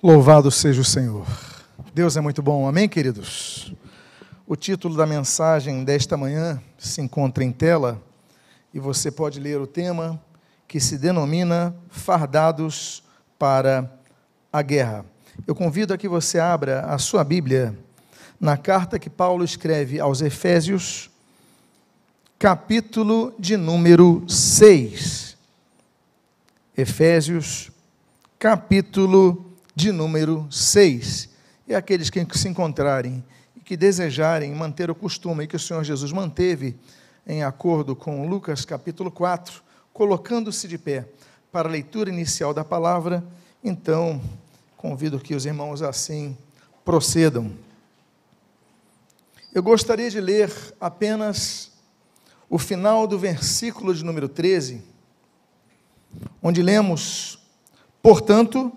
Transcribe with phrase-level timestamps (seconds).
[0.00, 1.26] Louvado seja o Senhor.
[1.92, 3.74] Deus é muito bom, amém, queridos?
[4.46, 8.00] O título da mensagem desta manhã se encontra em tela
[8.72, 10.22] e você pode ler o tema
[10.68, 13.02] que se denomina Fardados
[13.36, 13.92] para
[14.52, 15.04] a Guerra.
[15.44, 17.76] Eu convido a que você abra a sua Bíblia
[18.38, 21.10] na carta que Paulo escreve aos Efésios,
[22.38, 25.36] capítulo de número 6.
[26.76, 27.72] Efésios,
[28.38, 29.47] capítulo
[29.78, 31.28] de número 6.
[31.68, 33.22] E aqueles que se encontrarem
[33.56, 36.74] e que desejarem manter o costume que o Senhor Jesus manteve,
[37.24, 41.06] em acordo com Lucas capítulo 4, colocando-se de pé
[41.52, 43.24] para a leitura inicial da palavra,
[43.62, 44.20] então
[44.76, 46.36] convido que os irmãos assim
[46.84, 47.52] procedam.
[49.54, 51.70] Eu gostaria de ler apenas
[52.50, 54.82] o final do versículo de número 13,
[56.42, 57.38] onde lemos:
[58.02, 58.72] Portanto,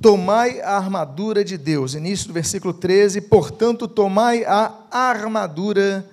[0.00, 1.94] Tomai a armadura de Deus.
[1.94, 3.22] Início do versículo 13.
[3.22, 6.08] Portanto, tomai a armadura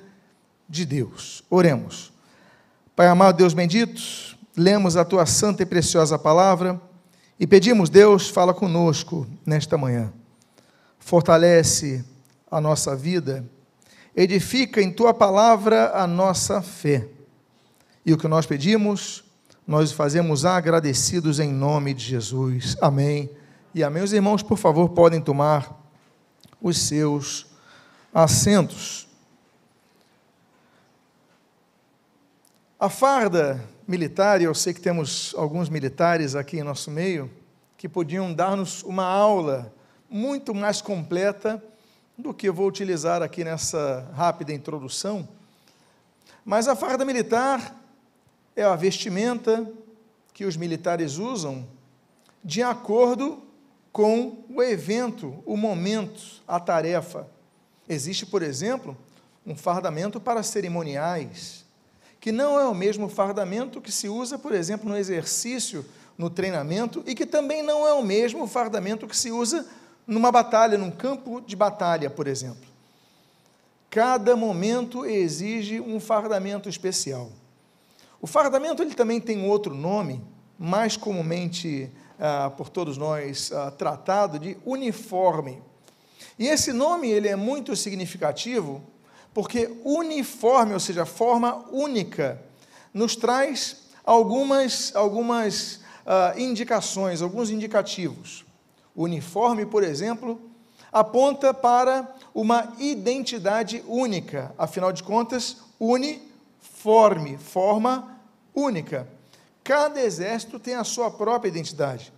[0.67, 1.43] de Deus.
[1.49, 2.11] Oremos.
[2.95, 4.01] Pai amado, Deus bendito,
[4.55, 6.81] lemos a tua santa e preciosa palavra
[7.37, 10.11] e pedimos, Deus, fala conosco nesta manhã.
[10.97, 12.03] Fortalece
[12.49, 13.45] a nossa vida,
[14.15, 17.05] edifica em tua palavra a nossa fé.
[18.05, 19.25] E o que nós pedimos,
[19.67, 22.77] nós fazemos agradecidos em nome de Jesus.
[22.81, 23.29] Amém
[23.75, 24.01] e amém.
[24.01, 25.77] Os irmãos, por favor, podem tomar
[26.61, 27.45] os seus
[28.13, 29.05] assentos.
[32.79, 37.29] A farda militar, eu sei que temos alguns militares aqui em nosso meio,
[37.77, 39.73] que podiam dar-nos uma aula
[40.09, 41.61] muito mais completa
[42.17, 45.27] do que eu vou utilizar aqui nessa rápida introdução.
[46.45, 47.75] Mas a farda militar
[48.55, 49.69] é a vestimenta
[50.33, 51.67] que os militares usam
[52.41, 53.43] de acordo
[53.95, 57.29] com o evento, o momento, a tarefa.
[57.87, 58.97] Existe, por exemplo,
[59.47, 61.63] um fardamento para cerimoniais,
[62.19, 65.85] que não é o mesmo fardamento que se usa, por exemplo, no exercício,
[66.17, 69.65] no treinamento, e que também não é o mesmo fardamento que se usa
[70.05, 72.67] numa batalha, num campo de batalha, por exemplo.
[73.89, 77.31] Cada momento exige um fardamento especial.
[78.21, 80.21] O fardamento ele também tem outro nome,
[80.59, 81.89] mais comumente
[82.19, 85.61] ah, por todos nós ah, tratado de uniforme.
[86.37, 88.81] E esse nome ele é muito significativo
[89.33, 92.41] porque uniforme, ou seja, forma única,
[92.93, 98.45] nos traz algumas, algumas ah, indicações, alguns indicativos.
[98.95, 100.39] Uniforme, por exemplo,
[100.91, 108.17] aponta para uma identidade única, afinal de contas, uniforme, forma
[108.53, 109.14] única.
[109.65, 112.13] Cada exército tem a sua própria identidade.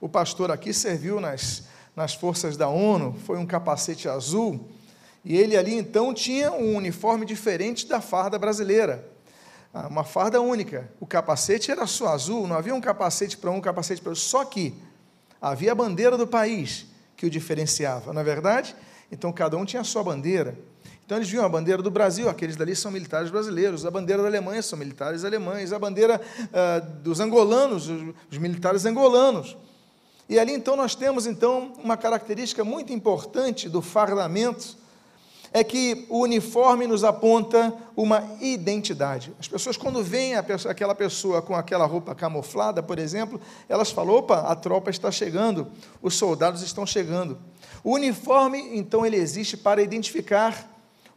[0.00, 1.62] O pastor aqui serviu nas,
[1.94, 4.68] nas forças da ONU, foi um capacete azul,
[5.24, 9.08] e ele ali então tinha um uniforme diferente da farda brasileira.
[9.72, 10.90] Ah, uma farda única.
[10.98, 14.24] O capacete era só azul, não havia um capacete para um, capacete para outro.
[14.24, 14.74] Só que
[15.40, 18.74] havia a bandeira do país que o diferenciava, não é verdade?
[19.08, 20.58] Então cada um tinha a sua bandeira.
[21.12, 24.28] Então eles viam a bandeira do Brasil, aqueles dali são militares brasileiros, a bandeira da
[24.28, 29.54] Alemanha são militares alemães, a bandeira uh, dos angolanos, os, os militares angolanos.
[30.26, 34.74] E ali então nós temos então uma característica muito importante do fardamento,
[35.52, 39.34] é que o uniforme nos aponta uma identidade.
[39.38, 44.14] As pessoas, quando veem pessoa, aquela pessoa com aquela roupa camuflada, por exemplo, elas falam:
[44.14, 45.66] opa, a tropa está chegando,
[46.00, 47.38] os soldados estão chegando.
[47.84, 50.71] O uniforme, então, ele existe para identificar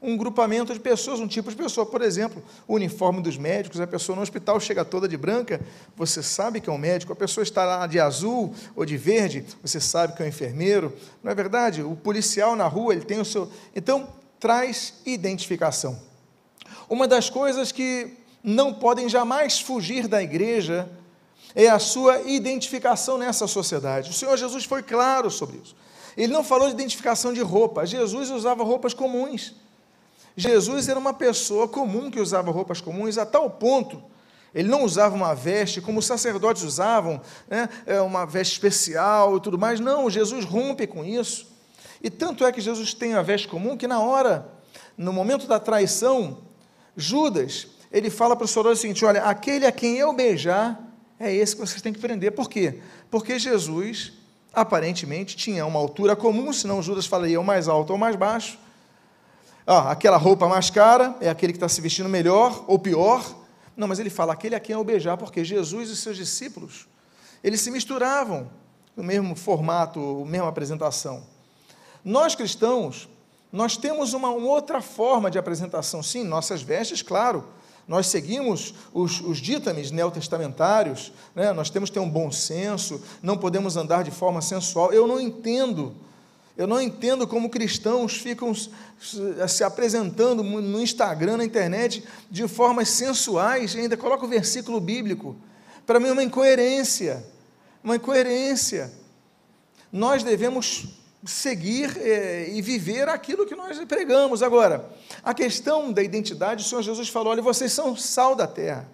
[0.06, 1.86] um grupamento de pessoas, um tipo de pessoa.
[1.86, 5.60] Por exemplo, o uniforme dos médicos, a pessoa no hospital chega toda de branca,
[5.96, 9.46] você sabe que é um médico, a pessoa está lá de azul ou de verde,
[9.62, 10.94] você sabe que é um enfermeiro.
[11.24, 11.82] Não é verdade?
[11.82, 13.50] O policial na rua, ele tem o seu.
[13.76, 14.08] Então,
[14.40, 16.00] traz identificação.
[16.88, 18.14] Uma das coisas que
[18.44, 20.88] não podem jamais fugir da igreja
[21.56, 24.12] é a sua identificação nessa sociedade.
[24.12, 25.76] O Senhor Jesus foi claro sobre isso.
[26.16, 27.86] Ele não falou de identificação de roupa.
[27.86, 29.56] Jesus usava roupas comuns.
[30.36, 34.04] Jesus era uma pessoa comum que usava roupas comuns a tal ponto.
[34.54, 39.42] Ele não usava uma veste como os sacerdotes usavam, né, é, uma veste especial e
[39.42, 39.80] tudo mais.
[39.80, 41.48] Não, Jesus rompe com isso.
[42.02, 44.50] E tanto é que Jesus tem a veste comum que na hora,
[44.98, 46.38] no momento da traição,
[46.96, 50.82] Judas, ele fala para o soldado o seguinte: olha, aquele a quem eu beijar
[51.20, 52.32] é esse que vocês têm que prender.
[52.32, 52.80] Por quê?
[53.10, 54.14] Porque Jesus
[54.54, 58.58] aparentemente tinha uma altura comum, senão Judas falaria ou mais alto ou mais baixo.
[59.68, 63.26] Ah, aquela roupa mais cara é aquele que está se vestindo melhor ou pior.
[63.76, 66.88] Não, mas ele fala aquele a quem eu beijar, porque Jesus e seus discípulos,
[67.44, 68.50] eles se misturavam
[68.96, 71.24] no mesmo formato, mesma apresentação.
[72.04, 73.10] Nós cristãos,
[73.52, 77.46] nós temos uma, uma outra forma de apresentação, sim, nossas vestes, claro,
[77.88, 81.54] nós seguimos os, os ditames neotestamentários, né?
[81.54, 84.92] nós temos que ter um bom senso, não podemos andar de forma sensual.
[84.92, 85.94] Eu não entendo,
[86.58, 93.76] eu não entendo como cristãos ficam se apresentando no Instagram, na internet, de formas sensuais,
[93.76, 95.36] e ainda coloca o versículo bíblico.
[95.86, 97.26] Para mim é uma incoerência,
[97.84, 98.92] uma incoerência.
[99.92, 100.88] Nós devemos
[101.26, 104.42] seguir é, e viver aquilo que nós pregamos.
[104.42, 104.90] Agora,
[105.24, 108.88] a questão da identidade, o Senhor Jesus falou: olha, vocês são sal da terra.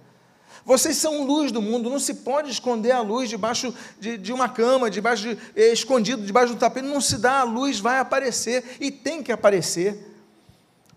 [0.66, 4.48] Vocês são luz do mundo, não se pode esconder a luz debaixo de, de uma
[4.48, 8.78] cama, debaixo de, eh, escondido debaixo do tapete, não se dá, a luz vai aparecer
[8.80, 9.98] e tem que aparecer.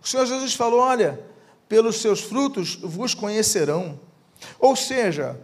[0.02, 1.18] O Senhor Jesus falou: olha,
[1.68, 3.98] pelos seus frutos vos conhecerão.
[4.58, 5.40] Ou seja,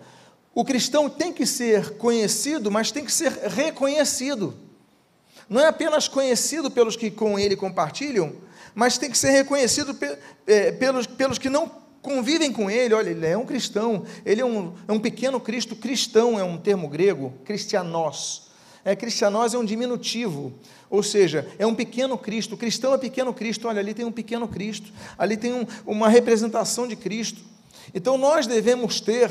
[0.55, 4.55] o cristão tem que ser conhecido, mas tem que ser reconhecido
[5.51, 8.33] não é apenas conhecido pelos que com ele compartilham,
[8.73, 9.99] mas tem que ser reconhecido
[10.47, 11.69] é, pelos, pelos que não
[12.03, 12.95] convivem com ele.
[12.95, 15.77] Olha, ele é um cristão, ele é um, é um pequeno Cristo.
[15.77, 18.51] Cristão é um termo grego, cristianós.
[18.85, 20.55] É, cristianós é um diminutivo,
[20.89, 22.57] ou seja, é um pequeno Cristo.
[22.57, 23.69] cristão é pequeno Cristo.
[23.69, 27.43] Olha, ali tem um pequeno Cristo, ali tem um, uma representação de Cristo.
[27.95, 29.31] Então nós devemos ter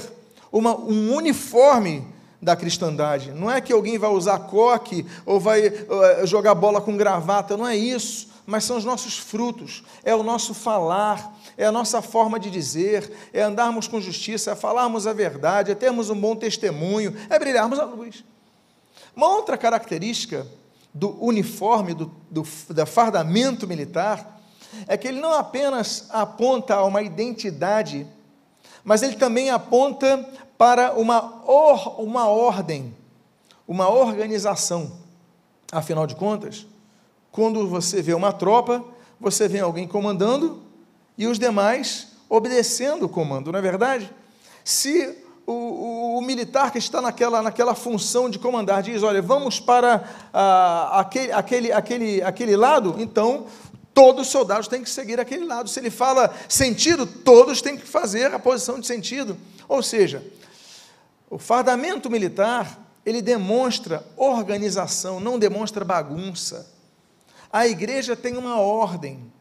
[0.52, 2.06] uma, um uniforme
[2.42, 3.32] da cristandade.
[3.32, 7.68] Não é que alguém vai usar coque ou vai uh, jogar bola com gravata, não
[7.68, 8.30] é isso.
[8.50, 13.30] Mas são os nossos frutos, é o nosso falar, é a nossa forma de dizer,
[13.32, 17.78] é andarmos com justiça, é falarmos a verdade, é termos um bom testemunho, é brilharmos
[17.78, 18.24] a luz.
[19.16, 20.48] Uma outra característica
[20.92, 24.42] do uniforme, do, do, do fardamento militar,
[24.88, 28.08] é que ele não apenas aponta a uma identidade,
[28.84, 32.96] mas ele também aponta para uma, or, uma ordem,
[33.68, 34.92] uma organização.
[35.72, 36.66] Afinal de contas,
[37.32, 38.84] quando você vê uma tropa,
[39.20, 40.62] você vê alguém comandando
[41.18, 44.10] e os demais obedecendo o comando, não é verdade?
[44.64, 45.18] Se
[45.48, 50.08] o, o, o, militar que está naquela, naquela função de comandar diz: olha, vamos para
[50.32, 53.48] ah, aquele, aquele, aquele, aquele lado, então
[53.94, 55.68] todos os soldados têm que seguir aquele lado.
[55.68, 59.36] Se ele fala sentido, todos têm que fazer a posição de sentido.
[59.68, 60.24] Ou seja,
[61.30, 66.79] o fardamento militar, ele demonstra organização, não demonstra bagunça.
[67.52, 69.32] A igreja tem uma ordem.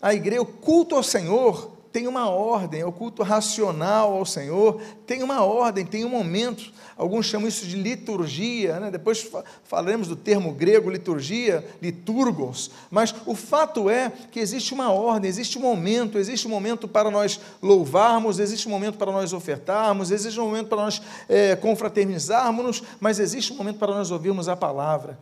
[0.00, 4.80] A igreja, o culto ao Senhor tem uma ordem, é o culto racional ao Senhor,
[5.06, 6.72] tem uma ordem, tem um momento.
[6.96, 8.90] Alguns chamam isso de liturgia, né?
[8.90, 9.30] depois
[9.64, 15.58] falaremos do termo grego liturgia, liturgos, mas o fato é que existe uma ordem, existe
[15.58, 20.40] um momento, existe um momento para nós louvarmos, existe um momento para nós ofertarmos, existe
[20.40, 25.18] um momento para nós é, confraternizarmos, mas existe um momento para nós ouvirmos a palavra.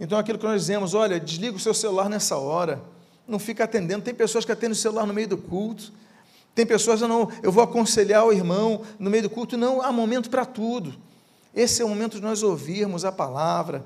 [0.00, 2.82] Então, aquilo que nós dizemos, olha, desliga o seu celular nessa hora
[3.28, 4.02] não fica atendendo.
[4.02, 5.92] Tem pessoas que atendem o celular no meio do culto.
[6.54, 9.56] Tem pessoas, não, eu vou aconselhar o irmão no meio do culto.
[9.56, 10.94] Não, há momento para tudo.
[11.54, 13.84] Esse é o momento de nós ouvirmos a palavra.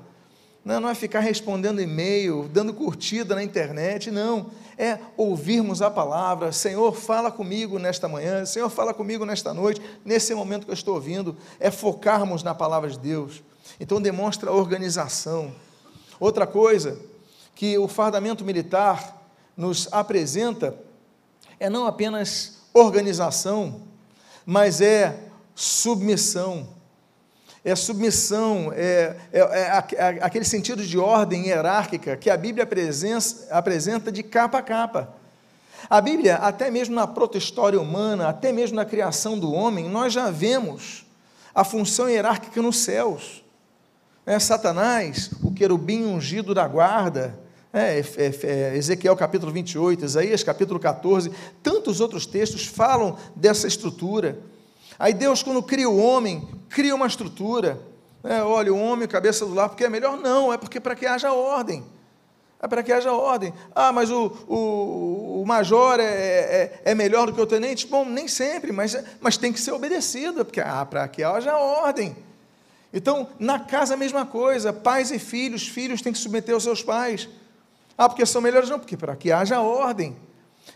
[0.63, 4.49] Não, não é ficar respondendo e-mail, dando curtida na internet, não.
[4.77, 6.53] É ouvirmos a palavra.
[6.53, 8.45] Senhor, fala comigo nesta manhã.
[8.45, 9.81] Senhor, fala comigo nesta noite.
[10.05, 13.43] Nesse momento que eu estou ouvindo, é focarmos na palavra de Deus.
[13.77, 15.53] Então demonstra organização.
[16.19, 16.99] Outra coisa,
[17.55, 19.21] que o fardamento militar
[19.55, 20.75] nos apresenta
[21.59, 23.81] é não apenas organização,
[24.45, 25.17] mas é
[25.55, 26.67] submissão.
[27.65, 32.67] É submissão, é, é, é, é aquele sentido de ordem hierárquica que a Bíblia
[33.49, 35.15] apresenta de capa a capa.
[35.89, 40.29] A Bíblia, até mesmo na proto-história humana, até mesmo na criação do homem, nós já
[40.29, 41.05] vemos
[41.53, 43.42] a função hierárquica nos céus.
[44.25, 47.37] É, Satanás, o querubim ungido da guarda,
[47.73, 48.03] é, é,
[48.43, 51.29] é, Ezequiel capítulo 28, Isaías capítulo 14,
[51.61, 54.39] tantos outros textos falam dessa estrutura.
[54.97, 57.81] Aí Deus, quando cria o homem, cria uma estrutura.
[58.23, 60.17] É, olha, o homem, cabeça do lar, porque é melhor?
[60.17, 61.83] Não, é porque para que haja ordem.
[62.61, 63.53] É para que haja ordem.
[63.75, 67.85] Ah, mas o, o, o major é, é, é, melhor do que o tenente?
[67.87, 72.15] Bom, nem sempre, mas, mas tem que ser obedecido, porque ah, para que haja ordem.
[72.93, 76.83] Então, na casa a mesma coisa, pais e filhos, filhos têm que submeter aos seus
[76.83, 77.27] pais.
[77.97, 78.69] Ah, porque são melhores?
[78.69, 80.15] Não, porque para que haja ordem.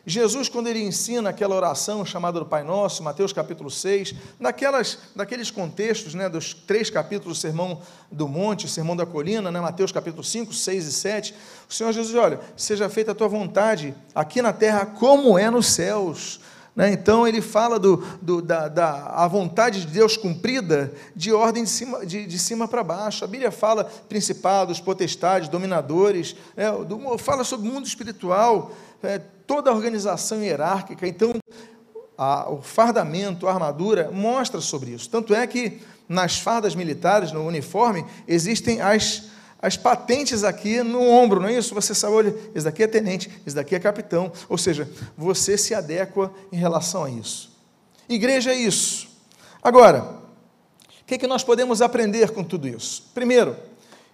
[0.06, 5.52] Jesus, quando ele ensina aquela oração chamada do Pai Nosso, Mateus capítulo 6, naquelas, naqueles
[5.52, 7.82] contextos, né, dos três capítulos do Sermão
[8.12, 11.36] do Monte, Sermão da Colina, né, Mateus capítulo 5, 6 e 7,
[11.70, 15.68] o Senhor Jesus, olha, seja feita a tua vontade aqui na terra como é nos
[15.68, 16.40] céus.
[16.78, 16.92] Né?
[16.94, 21.72] Então ele fala do, do, da, da a vontade de Deus cumprida de ordem de
[21.72, 23.26] cima, de, de cima para baixo.
[23.26, 29.72] A Bíblia fala principados, potestades, dominadores, é, do, fala sobre o mundo espiritual, é, toda
[29.72, 31.08] a organização hierárquica.
[31.08, 31.34] Então,
[32.16, 35.10] a, o fardamento, a armadura, mostra sobre isso.
[35.10, 41.40] Tanto é que nas fardas militares, no uniforme, existem as as patentes aqui no ombro,
[41.40, 41.74] não é isso?
[41.74, 44.32] Você sabe, olha, esse daqui é tenente, esse daqui é capitão.
[44.48, 47.52] Ou seja, você se adequa em relação a isso.
[48.08, 49.10] Igreja é isso.
[49.62, 50.04] Agora,
[51.02, 53.10] o que, é que nós podemos aprender com tudo isso?
[53.14, 53.56] Primeiro,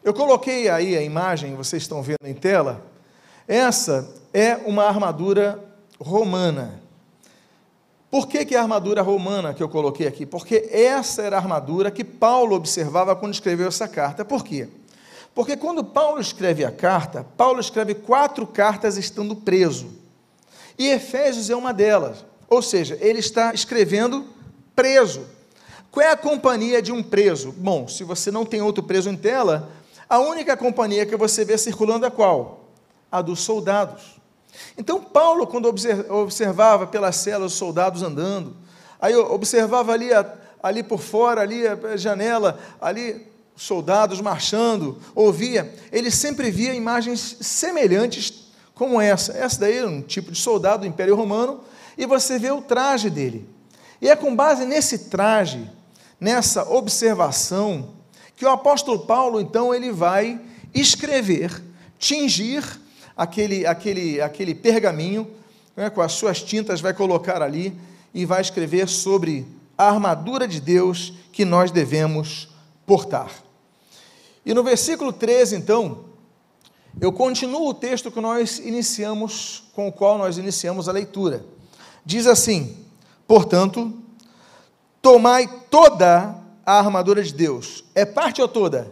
[0.03, 2.85] eu coloquei aí a imagem, vocês estão vendo em tela.
[3.47, 5.63] Essa é uma armadura
[5.99, 6.81] romana.
[8.09, 10.25] Por que, que é a armadura romana que eu coloquei aqui?
[10.25, 14.23] Porque essa era a armadura que Paulo observava quando escreveu essa carta.
[14.23, 14.69] Por quê?
[15.33, 19.91] Porque quando Paulo escreve a carta, Paulo escreve quatro cartas estando preso.
[20.77, 22.23] E Efésios é uma delas.
[22.47, 24.25] Ou seja, ele está escrevendo
[24.75, 25.25] preso.
[25.89, 27.51] Qual é a companhia de um preso?
[27.51, 29.71] Bom, se você não tem outro preso em tela,
[30.07, 32.69] a única companhia que você vê circulando é qual?
[33.11, 34.19] A dos soldados.
[34.77, 38.55] Então, Paulo, quando observava pelas celas os soldados andando,
[39.01, 40.09] aí observava ali,
[40.61, 48.43] ali por fora, ali a janela, ali soldados marchando, ouvia, ele sempre via imagens semelhantes
[48.73, 49.33] como essa.
[49.33, 51.61] Essa daí é um tipo de soldado do Império Romano,
[51.97, 53.47] e você vê o traje dele.
[54.01, 55.69] E é com base nesse traje,
[56.19, 57.89] nessa observação,
[58.35, 60.39] que o apóstolo Paulo, então, ele vai
[60.73, 61.61] escrever,
[61.99, 62.63] tingir
[63.15, 65.29] aquele, aquele, aquele pergaminho,
[65.75, 67.73] né, com as suas tintas, vai colocar ali
[68.13, 69.45] e vai escrever sobre
[69.77, 72.49] a armadura de Deus que nós devemos
[72.85, 73.31] portar.
[74.45, 76.05] E no versículo 13, então,
[76.99, 81.45] eu continuo o texto que nós iniciamos, com o qual nós iniciamos a leitura.
[82.05, 82.77] Diz assim:
[83.27, 83.93] Portanto,
[85.01, 86.35] tomai toda
[86.65, 87.83] a armadura de Deus.
[87.95, 88.91] É parte ou toda?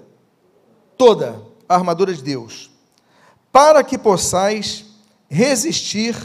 [0.97, 2.71] Toda a armadura de Deus.
[3.51, 4.85] Para que possais
[5.29, 6.15] resistir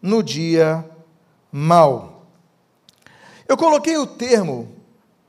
[0.00, 0.84] no dia
[1.50, 2.26] mau.
[3.46, 4.68] Eu coloquei o termo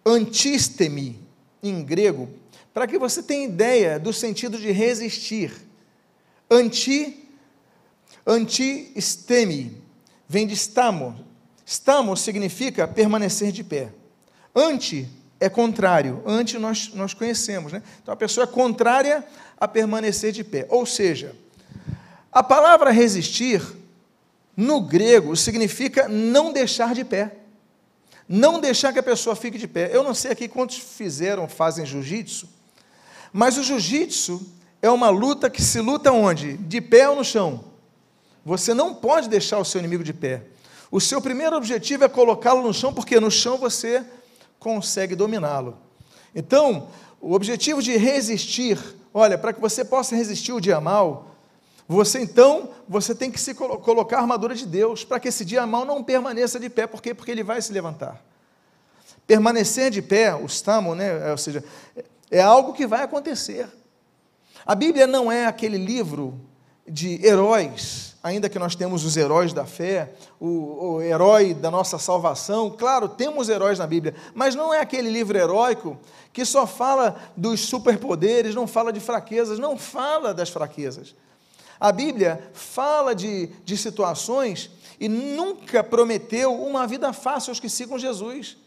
[0.06, 1.23] antistemi
[1.64, 2.30] em grego
[2.74, 5.54] para que você tenha ideia do sentido de resistir.
[6.50, 7.30] Anti,
[8.26, 9.82] anti-stemi,
[10.28, 11.26] vem de stamo.
[11.66, 13.94] Stamo significa permanecer de pé.
[14.54, 15.08] Anti
[15.40, 16.22] é contrário.
[16.26, 17.82] Anti nós, nós conhecemos, né?
[18.02, 19.24] Então a pessoa é contrária
[19.58, 20.66] a permanecer de pé.
[20.70, 21.36] Ou seja,
[22.32, 23.62] a palavra resistir,
[24.58, 27.43] no grego, significa não deixar de pé.
[28.28, 29.90] Não deixar que a pessoa fique de pé.
[29.94, 32.48] Eu não sei aqui quantos fizeram, fazem jiu-jitsu,
[33.32, 34.42] mas o jiu-jitsu
[34.82, 36.58] é uma luta que se luta onde?
[36.58, 37.64] De pé ou no chão?
[38.46, 40.44] Você não pode deixar o seu inimigo de pé.
[40.92, 44.06] O seu primeiro objetivo é colocá-lo no chão, porque no chão você
[44.60, 45.78] consegue dominá-lo.
[46.36, 46.90] Então,
[47.20, 48.78] o objetivo de resistir,
[49.14, 51.33] olha, para que você possa resistir o dia mal,
[51.94, 55.46] você então, você tem que se colo colocar a armadura de Deus, para que esse
[55.46, 57.14] dia mal não permaneça de pé, por quê?
[57.14, 58.24] Porque ele vai se levantar.
[59.28, 61.64] Permanecer de pé, o stamo, né, ou seja,
[62.30, 63.68] é algo que vai acontecer.
[64.66, 66.40] A Bíblia não é aquele livro
[66.88, 71.98] de heróis, ainda que nós temos os heróis da fé, o, o, herói da nossa
[71.98, 72.70] salvação.
[72.70, 75.98] Claro, temos heróis na Bíblia, mas não é aquele livro heróico
[76.32, 81.16] que só fala dos superpoderes, não fala de fraquezas, não fala das fraquezas.
[81.80, 88.00] A Bíblia fala de, de situações e nunca prometeu uma vida fácil aos que sigam
[88.00, 88.58] Jesus.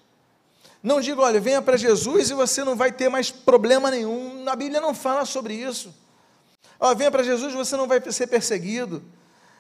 [0.83, 4.45] Não diga, olha, venha para Jesus e você não vai ter mais problema nenhum.
[4.49, 5.95] A Bíblia não fala sobre isso.
[6.79, 9.03] Ó, venha para Jesus e você não vai ser perseguido.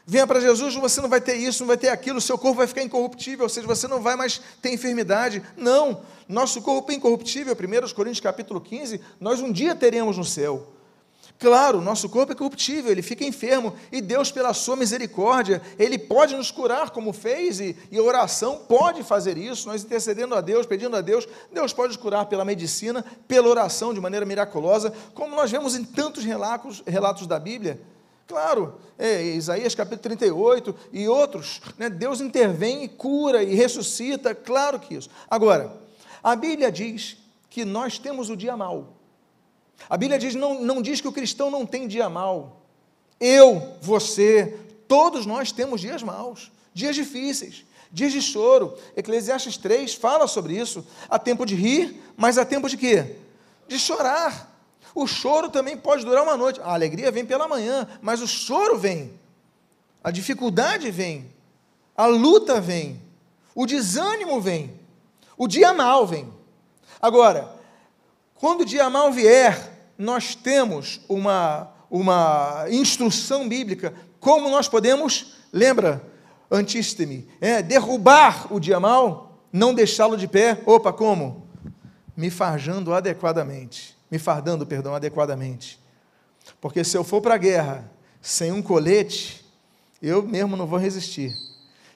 [0.08, 2.68] Venha para Jesus, você não vai ter isso, não vai ter aquilo, seu corpo vai
[2.68, 5.42] ficar incorruptível, ou seja, você não vai mais ter enfermidade.
[5.56, 10.75] Não, nosso corpo é incorruptível, 1 Coríntios capítulo 15, nós um dia teremos no céu.
[11.38, 16.34] Claro, nosso corpo é corruptível, ele fica enfermo, e Deus, pela sua misericórdia, ele pode
[16.34, 20.64] nos curar, como fez, e, e a oração pode fazer isso, nós intercedendo a Deus,
[20.64, 25.36] pedindo a Deus, Deus pode nos curar pela medicina, pela oração, de maneira miraculosa, como
[25.36, 27.78] nós vemos em tantos relatos, relatos da Bíblia.
[28.26, 34.80] Claro, é, Isaías capítulo 38 e outros, né, Deus intervém e cura e ressuscita, claro
[34.80, 35.10] que isso.
[35.30, 35.70] Agora,
[36.24, 37.18] a Bíblia diz
[37.50, 38.95] que nós temos o dia mau.
[39.88, 42.62] A Bíblia diz, não, não diz que o cristão não tem dia mau.
[43.20, 48.76] Eu, você, todos nós temos dias maus, dias difíceis, dias de choro.
[48.96, 50.86] Eclesiastes 3 fala sobre isso.
[51.08, 53.16] Há tempo de rir, mas há tempo de quê?
[53.68, 54.54] De chorar.
[54.94, 56.60] O choro também pode durar uma noite.
[56.60, 59.12] A alegria vem pela manhã, mas o choro vem.
[60.02, 61.30] A dificuldade vem.
[61.96, 63.00] A luta vem.
[63.56, 64.78] o desânimo vem,
[65.36, 66.30] o dia mal vem.
[67.00, 67.55] Agora,
[68.38, 76.02] quando o dia mal vier, nós temos uma, uma instrução bíblica como nós podemos, lembra,
[76.50, 80.60] antísteme, é, derrubar o dia mal, não deixá-lo de pé.
[80.66, 81.46] Opa, como?
[82.16, 85.78] Me farjando adequadamente, me fardando, perdão, adequadamente.
[86.60, 87.90] Porque se eu for para a guerra
[88.20, 89.44] sem um colete,
[90.02, 91.32] eu mesmo não vou resistir.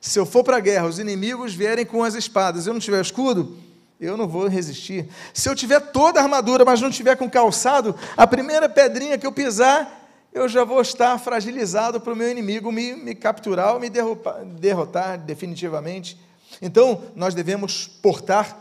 [0.00, 3.00] Se eu for para a guerra, os inimigos vierem com as espadas, eu não tiver
[3.00, 3.58] escudo,
[4.00, 5.06] eu não vou resistir.
[5.34, 9.26] Se eu tiver toda a armadura, mas não tiver com calçado, a primeira pedrinha que
[9.26, 13.80] eu pisar, eu já vou estar fragilizado para o meu inimigo me, me capturar ou
[13.80, 16.18] me derrotar, definitivamente.
[16.62, 18.56] Então, nós devemos portar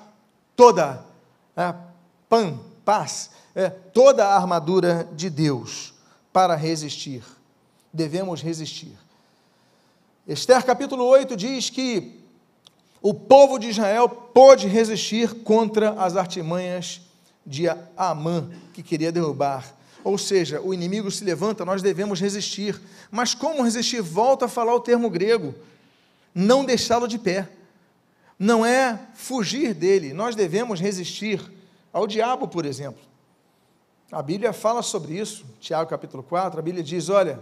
[0.56, 1.06] toda
[1.56, 1.74] a
[2.28, 5.94] pan, paz, é, toda a armadura de Deus
[6.34, 7.24] para resistir.
[7.94, 8.98] Devemos resistir.
[10.28, 12.19] Esther capítulo 8 diz que
[13.02, 17.02] o povo de Israel pôde resistir contra as artimanhas
[17.46, 17.66] de
[17.96, 19.76] Amã, que queria derrubar.
[20.04, 22.80] Ou seja, o inimigo se levanta, nós devemos resistir.
[23.12, 24.02] Mas como resistir?
[24.02, 25.56] Volta a falar o termo grego.
[26.34, 27.50] Não deixá-lo de pé.
[28.38, 30.14] Não é fugir dele.
[30.14, 31.42] Nós devemos resistir
[31.92, 33.02] ao diabo, por exemplo.
[34.12, 37.40] A Bíblia fala sobre isso, Tiago capítulo 4, a Bíblia diz: olha,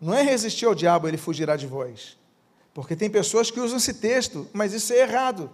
[0.00, 2.16] não é resistir ao diabo, ele fugirá de vós.
[2.74, 5.50] Porque tem pessoas que usam esse texto, mas isso é errado.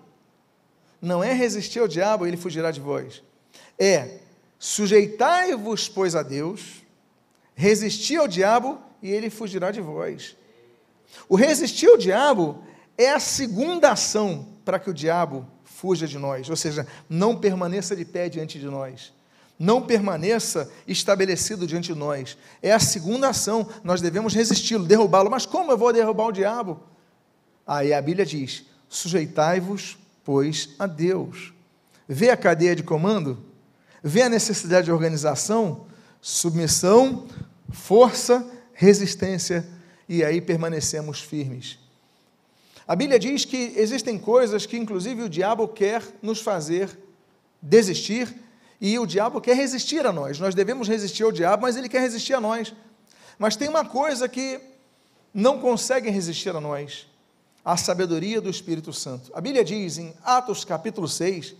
[1.00, 3.22] Não é resistir ao diabo, ele fugirá de vós.
[3.78, 4.18] É
[4.58, 6.82] sujeitai-vos, pois, a Deus,
[7.54, 10.36] resistir ao diabo e ele fugirá de vós.
[11.28, 12.62] O resistir ao diabo
[12.96, 17.94] é a segunda ação para que o diabo fuja de nós, ou seja, não permaneça
[17.94, 19.12] de pé diante de nós
[19.58, 22.38] não permaneça estabelecido diante de nós.
[22.62, 25.30] É a segunda ação, nós devemos resisti-lo, derrubá-lo.
[25.30, 26.80] Mas como eu vou derrubar o diabo?
[27.68, 31.52] Aí a Bíblia diz: sujeitai-vos, pois, a Deus.
[32.08, 33.44] Vê a cadeia de comando?
[34.02, 35.86] Vê a necessidade de organização,
[36.18, 37.26] submissão,
[37.70, 39.68] força, resistência,
[40.08, 41.78] e aí permanecemos firmes.
[42.86, 46.98] A Bíblia diz que existem coisas que, inclusive, o diabo quer nos fazer
[47.60, 48.34] desistir
[48.80, 50.38] e o diabo quer resistir a nós.
[50.38, 52.72] Nós devemos resistir ao diabo, mas ele quer resistir a nós.
[53.38, 54.58] Mas tem uma coisa que
[55.34, 57.06] não consegue resistir a nós:
[57.64, 59.30] a sabedoria do Espírito Santo.
[59.34, 61.54] A Bíblia diz em Atos capítulo 6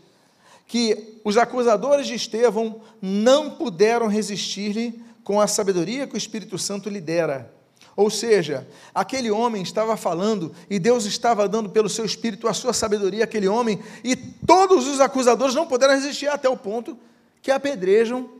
[0.66, 6.88] que os acusadores de Estevão não puderam resistir-lhe com a sabedoria que o Espírito Santo
[6.88, 7.52] lhe dera.
[7.96, 12.72] Ou seja, aquele homem estava falando e Deus estava dando pelo seu espírito a sua
[12.72, 16.96] sabedoria àquele homem, e todos os acusadores não puderam resistir até o ponto
[17.42, 18.30] que apedrejam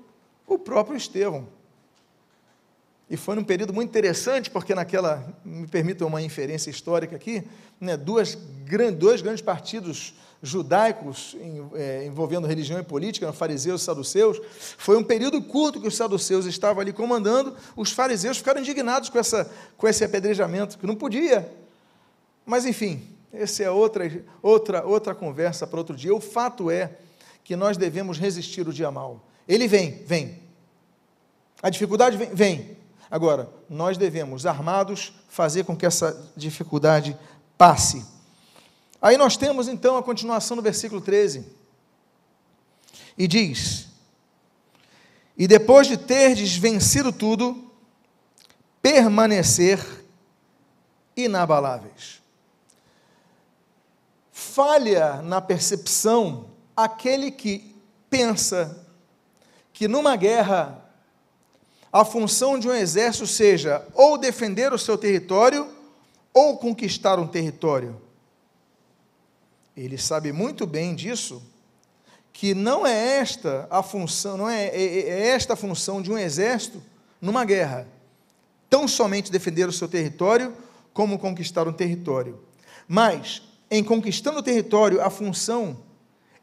[0.46, 1.48] o próprio Estevão.
[3.10, 7.42] E foi num período muito interessante, porque naquela, me permitam uma inferência histórica aqui,
[7.80, 8.36] né, duas,
[8.98, 11.36] dois grandes partidos judaicos
[11.74, 14.40] é, envolvendo religião e política, fariseus e saduceus,
[14.76, 19.18] foi um período curto que os saduceus estavam ali comandando, os fariseus ficaram indignados com,
[19.18, 21.50] essa, com esse apedrejamento, que não podia.
[22.46, 26.14] Mas, enfim, essa é outra, outra, outra conversa para outro dia.
[26.14, 26.92] O fato é
[27.42, 29.24] que nós devemos resistir o dia mal.
[29.46, 30.38] Ele vem, vem.
[31.62, 32.77] A dificuldade vem, vem.
[33.10, 37.16] Agora, nós devemos, armados, fazer com que essa dificuldade
[37.56, 38.04] passe.
[39.00, 41.46] Aí nós temos então a continuação do versículo 13.
[43.16, 43.88] E diz:
[45.36, 47.72] E depois de terdes vencido tudo,
[48.82, 49.84] permanecer
[51.16, 52.22] inabaláveis.
[54.30, 57.74] Falha na percepção aquele que
[58.08, 58.86] pensa
[59.72, 60.87] que numa guerra
[61.92, 65.66] a função de um exército seja ou defender o seu território
[66.32, 68.00] ou conquistar um território.
[69.76, 71.42] Ele sabe muito bem disso,
[72.32, 76.12] que não é esta a função, não é, é, é, é esta a função de
[76.12, 76.82] um exército
[77.20, 77.86] numa guerra.
[78.68, 80.54] Tão somente defender o seu território
[80.92, 82.38] como conquistar um território.
[82.86, 85.78] Mas, em conquistando o território, a função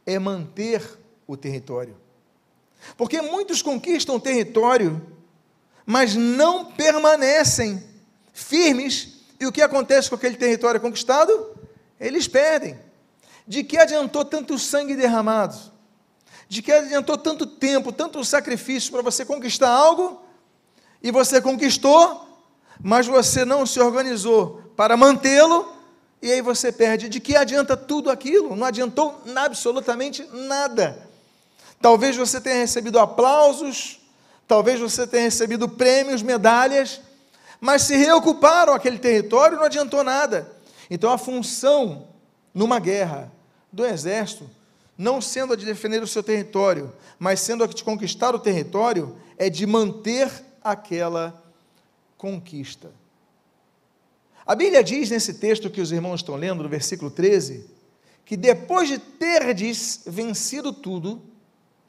[0.06, 1.96] é manter o território.
[2.98, 5.02] Porque muitos conquistam o território,
[5.86, 7.84] mas não permanecem
[8.34, 11.56] firmes, e o que acontece com aquele território conquistado?
[12.00, 12.78] Eles perdem.
[13.48, 15.56] De que adiantou tanto sangue derramado?
[16.48, 20.22] De que adiantou tanto tempo, tanto sacrifício para você conquistar algo?
[21.04, 22.28] E você conquistou,
[22.82, 25.72] mas você não se organizou para mantê-lo,
[26.22, 27.08] e aí você perde.
[27.08, 28.56] De que adianta tudo aquilo?
[28.56, 31.08] Não adiantou absolutamente nada.
[31.80, 34.00] Talvez você tenha recebido aplausos,
[34.48, 37.02] talvez você tenha recebido prêmios, medalhas,
[37.60, 40.52] mas se reocuparam aquele território não adiantou nada.
[40.90, 42.08] Então a função
[42.54, 43.32] numa guerra
[43.72, 44.50] do exército,
[44.98, 49.16] não sendo a de defender o seu território, mas sendo a de conquistar o território,
[49.38, 50.30] é de manter
[50.64, 51.44] aquela
[52.18, 52.92] conquista.
[54.46, 57.66] A Bíblia diz nesse texto que os irmãos estão lendo, no versículo 13,
[58.24, 61.22] que depois de terdes vencido tudo,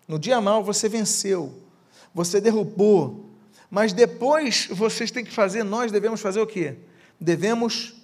[0.09, 1.55] no dia mal você venceu,
[2.17, 3.27] você derrubou,
[3.71, 6.79] mas depois vocês têm que fazer, nós devemos fazer o quê?
[7.21, 7.95] Devemos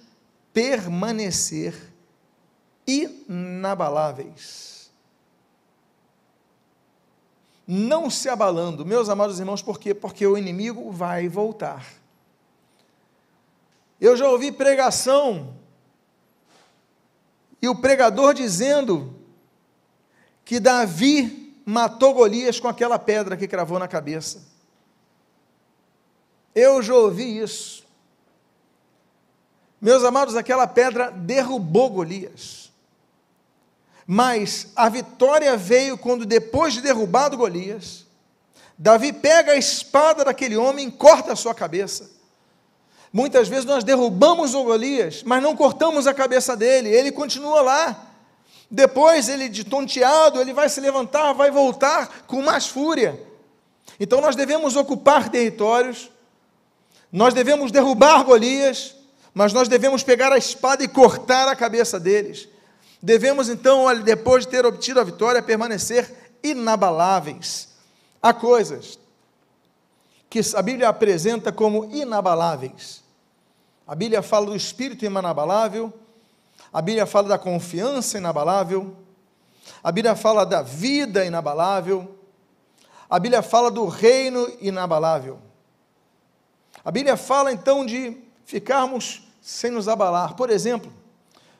[0.53, 1.73] permanecer
[2.85, 4.91] inabaláveis.
[7.65, 9.95] Não se abalando, meus amados irmãos, por quê?
[9.95, 11.83] Porque o inimigo vai voltar.
[13.99, 15.55] Eu já ouvi pregação
[17.59, 19.19] e o pregador dizendo
[20.45, 24.41] que Davi matou Golias com aquela pedra que cravou na cabeça.
[26.53, 27.83] Eu já ouvi isso.
[29.81, 32.71] Meus amados, aquela pedra derrubou Golias.
[34.05, 38.05] Mas a vitória veio quando, depois de derrubado Golias,
[38.77, 42.11] Davi pega a espada daquele homem e corta a sua cabeça.
[43.11, 48.12] Muitas vezes nós derrubamos o Golias, mas não cortamos a cabeça dele, ele continua lá.
[48.73, 53.21] Depois, ele de tonteado, ele vai se levantar, vai voltar com mais fúria.
[53.99, 56.09] Então nós devemos ocupar territórios,
[57.11, 58.95] nós devemos derrubar Golias,
[59.31, 62.49] mas nós devemos pegar a espada e cortar a cabeça deles.
[62.99, 67.69] Devemos então, depois de ter obtido a vitória, permanecer inabaláveis.
[68.19, 68.97] Há coisas
[70.31, 73.03] que a Bíblia apresenta como inabaláveis.
[73.85, 75.93] A Bíblia fala do espírito inabalável,
[76.73, 78.95] a Bíblia fala da confiança inabalável,
[79.83, 82.17] a Bíblia fala da vida inabalável,
[83.09, 85.39] a Bíblia fala do reino inabalável.
[86.83, 90.35] A Bíblia fala então de ficarmos sem nos abalar.
[90.35, 90.91] Por exemplo,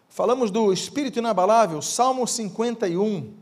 [0.10, 3.34] falamos do espírito inabalável, Salmo 51.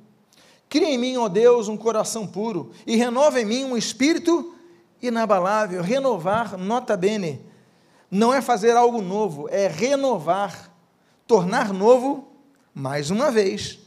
[0.68, 4.54] Cria em mim, ó Deus, um coração puro e renova em mim um espírito
[5.02, 5.82] inabalável.
[5.82, 7.42] Renovar, nota bene,
[8.10, 10.71] não é fazer algo novo, é renovar,
[11.32, 12.28] tornar novo
[12.74, 13.80] mais uma vez.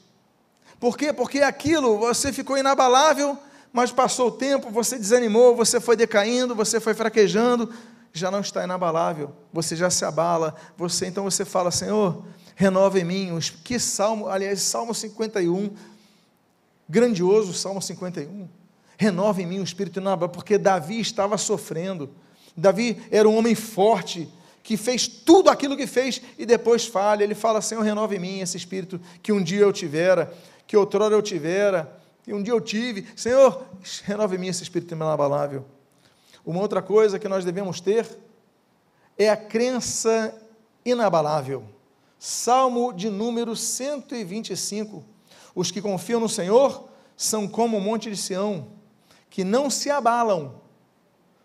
[0.80, 1.12] Por quê?
[1.12, 3.36] Porque aquilo você ficou inabalável,
[3.70, 7.70] mas passou o tempo, você desanimou, você foi decaindo, você foi fraquejando,
[8.14, 12.24] já não está inabalável, você já se abala, você então você fala, Senhor,
[12.56, 15.68] renova em mim, que salmo, aliás, Salmo 51,
[16.88, 18.48] grandioso Salmo 51,
[18.96, 22.08] renova em mim o espírito inabalável, porque Davi estava sofrendo,
[22.56, 24.32] Davi era um homem forte,
[24.64, 27.22] que fez tudo aquilo que fez e depois falha.
[27.22, 30.32] Ele fala: Senhor, renova em mim esse espírito que um dia eu tivera,
[30.66, 33.06] que outrora eu tivera, que um dia eu tive.
[33.14, 33.62] Senhor,
[34.04, 35.66] renova em mim esse espírito inabalável.
[36.44, 38.08] Uma outra coisa que nós devemos ter
[39.18, 40.34] é a crença
[40.82, 41.64] inabalável.
[42.18, 45.04] Salmo de número 125.
[45.54, 48.68] Os que confiam no Senhor são como o monte de Sião,
[49.28, 50.54] que não se abalam,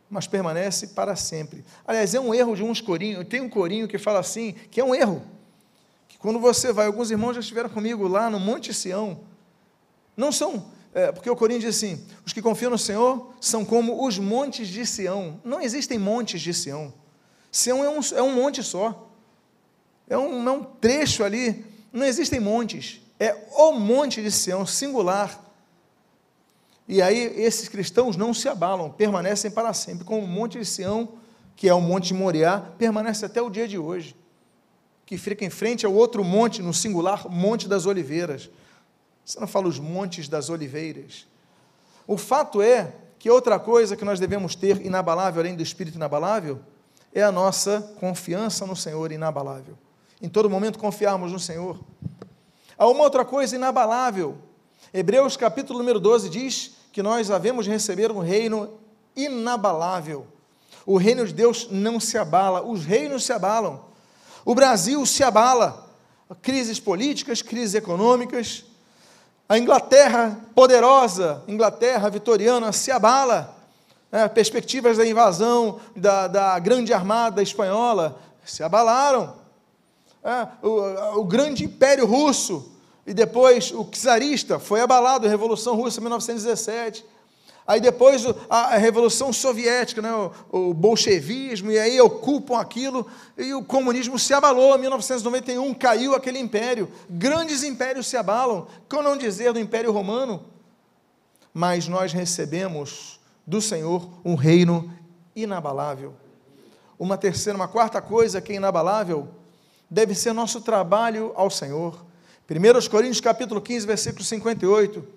[0.10, 1.64] mas permanece para sempre.
[1.86, 3.28] Aliás, é um erro de uns corinhos.
[3.28, 5.22] Tem um corinho que fala assim, que é um erro.
[6.08, 9.20] Que quando você vai, alguns irmãos já estiveram comigo lá no Monte Sião.
[10.18, 14.06] Não são, é, porque o corinho diz assim: os que confiam no Senhor são como
[14.06, 15.40] os montes de Sião.
[15.44, 16.92] Não existem montes de Sião.
[17.52, 19.08] Sião é um, é um monte só.
[20.10, 21.66] É um, é um trecho ali.
[21.94, 23.02] Não existem montes.
[23.20, 25.49] É o monte de Sião, singular.
[26.92, 31.10] E aí esses cristãos não se abalam, permanecem para sempre, como o Monte de Sião,
[31.56, 34.16] que é o Monte Moriá, permanece até o dia de hoje,
[35.06, 38.50] que fica em frente ao outro monte, no singular, Monte das Oliveiras.
[39.24, 41.28] Você não fala os montes das oliveiras.
[42.08, 46.60] O fato é que outra coisa que nós devemos ter inabalável, além do espírito inabalável,
[47.14, 49.78] é a nossa confiança no Senhor inabalável.
[50.20, 51.80] Em todo momento confiarmos no Senhor.
[52.76, 54.40] Há uma outra coisa inabalável.
[54.92, 58.80] Hebreus capítulo número 12 diz que nós havemos receber um reino
[59.16, 60.26] inabalável.
[60.86, 63.86] O reino de Deus não se abala, os reinos se abalam.
[64.44, 65.88] O Brasil se abala.
[66.42, 68.66] Crises políticas, crises econômicas.
[69.48, 73.56] A Inglaterra poderosa, Inglaterra vitoriana, se abala.
[74.12, 79.36] É, perspectivas da invasão da, da grande armada espanhola se abalaram.
[80.24, 82.72] É, o, o grande império russo
[83.10, 87.04] e depois o czarista foi abalado, a Revolução Russa, 1917.
[87.66, 93.64] Aí depois a, Revolução Soviética, né, o, o bolchevismo, e aí ocupam aquilo, e o
[93.64, 96.88] comunismo se abalou, em 1991 caiu aquele império.
[97.10, 100.46] Grandes impérios se abalam, como não dizer do Império Romano?
[101.52, 104.94] Mas nós recebemos do Senhor um reino
[105.36, 106.14] inabalável.
[107.00, 109.28] Uma terceira, uma quarta coisa que é inabalável,
[109.90, 112.08] deve ser nosso trabalho ao Senhor
[112.50, 115.08] 1 Coríntios capítulo 15, versículo 58.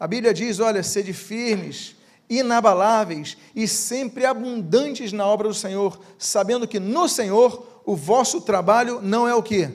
[0.00, 1.94] A Bíblia diz: olha, sede firmes,
[2.30, 9.02] inabaláveis e sempre abundantes na obra do Senhor, sabendo que no Senhor o vosso trabalho
[9.02, 9.68] não é o que?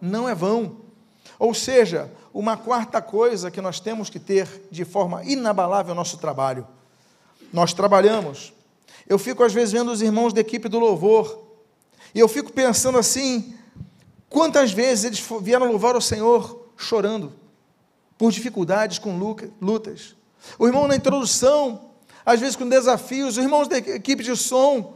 [0.00, 0.78] Não é vão.
[1.38, 6.16] Ou seja, uma quarta coisa que nós temos que ter de forma inabalável o nosso
[6.16, 6.66] trabalho.
[7.52, 8.54] Nós trabalhamos.
[9.06, 11.42] Eu fico às vezes vendo os irmãos da equipe do louvor,
[12.14, 13.54] e eu fico pensando assim,
[14.32, 17.34] Quantas vezes eles vieram louvar o Senhor chorando,
[18.16, 19.18] por dificuldades, com
[19.60, 20.16] lutas.
[20.58, 21.90] O irmão na introdução,
[22.24, 24.94] às vezes com desafios, os irmãos da equipe de som,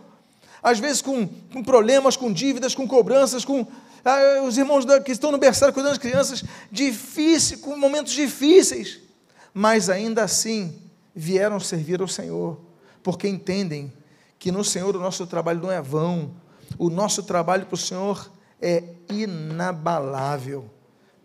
[0.63, 3.67] às vezes com, com problemas, com dívidas, com cobranças, com
[4.03, 9.01] ah, os irmãos da, que estão no berçário cuidando das crianças, difícil, com momentos difíceis,
[9.53, 10.81] mas ainda assim
[11.15, 12.59] vieram servir ao Senhor,
[13.03, 13.93] porque entendem
[14.39, 16.31] que no Senhor o nosso trabalho não é vão,
[16.79, 20.71] o nosso trabalho para o Senhor é inabalável.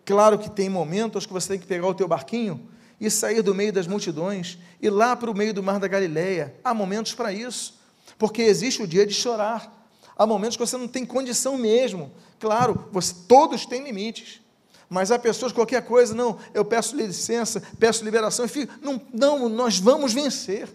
[0.06, 3.56] Claro que tem momentos que você tem que pegar o teu barquinho e sair do
[3.56, 6.56] meio das multidões, e lá para o meio do mar da Galileia.
[6.64, 7.80] Há momentos para isso,
[8.18, 9.90] porque existe o dia de chorar.
[10.16, 12.12] Há momentos que você não tem condição mesmo.
[12.40, 14.40] Claro, você, todos têm limites.
[14.88, 19.50] Mas há pessoas, qualquer coisa, não, eu peço licença, peço liberação, e fico, não, não,
[19.50, 20.70] nós vamos vencer.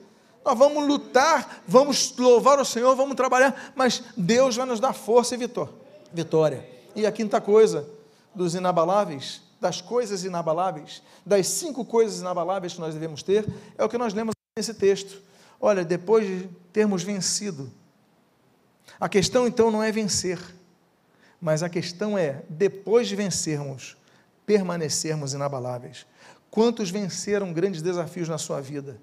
[0.45, 5.35] Nós vamos lutar, vamos louvar o Senhor, vamos trabalhar, mas Deus vai nos dar força
[5.35, 6.69] e vitória vitória.
[6.95, 7.89] E a quinta coisa
[8.35, 13.89] dos inabaláveis, das coisas inabaláveis, das cinco coisas inabaláveis que nós devemos ter, é o
[13.89, 15.23] que nós lemos nesse texto.
[15.61, 17.71] Olha, depois de termos vencido,
[19.01, 20.39] a questão então não é vencer,
[21.41, 23.97] mas a questão é, depois de vencermos,
[24.47, 26.07] permanecermos inabaláveis.
[26.51, 28.99] Quantos venceram grandes desafios na sua vida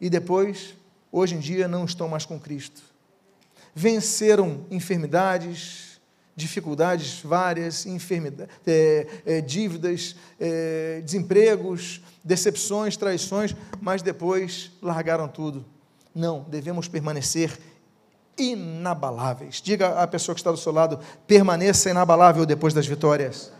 [0.00, 0.74] e depois,
[1.10, 2.82] hoje em dia, não estão mais com Cristo?
[3.74, 5.87] Venceram enfermidades,
[6.38, 15.64] dificuldades várias, enfermidades, é, é, dívidas, é, desempregos, decepções, traições, mas depois largaram tudo.
[16.14, 17.58] Não, devemos permanecer
[18.38, 19.60] inabaláveis.
[19.60, 23.52] Diga à pessoa que está do seu lado: permaneça inabalável depois das vitórias.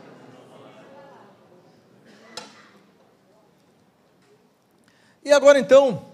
[5.25, 6.07] E agora então,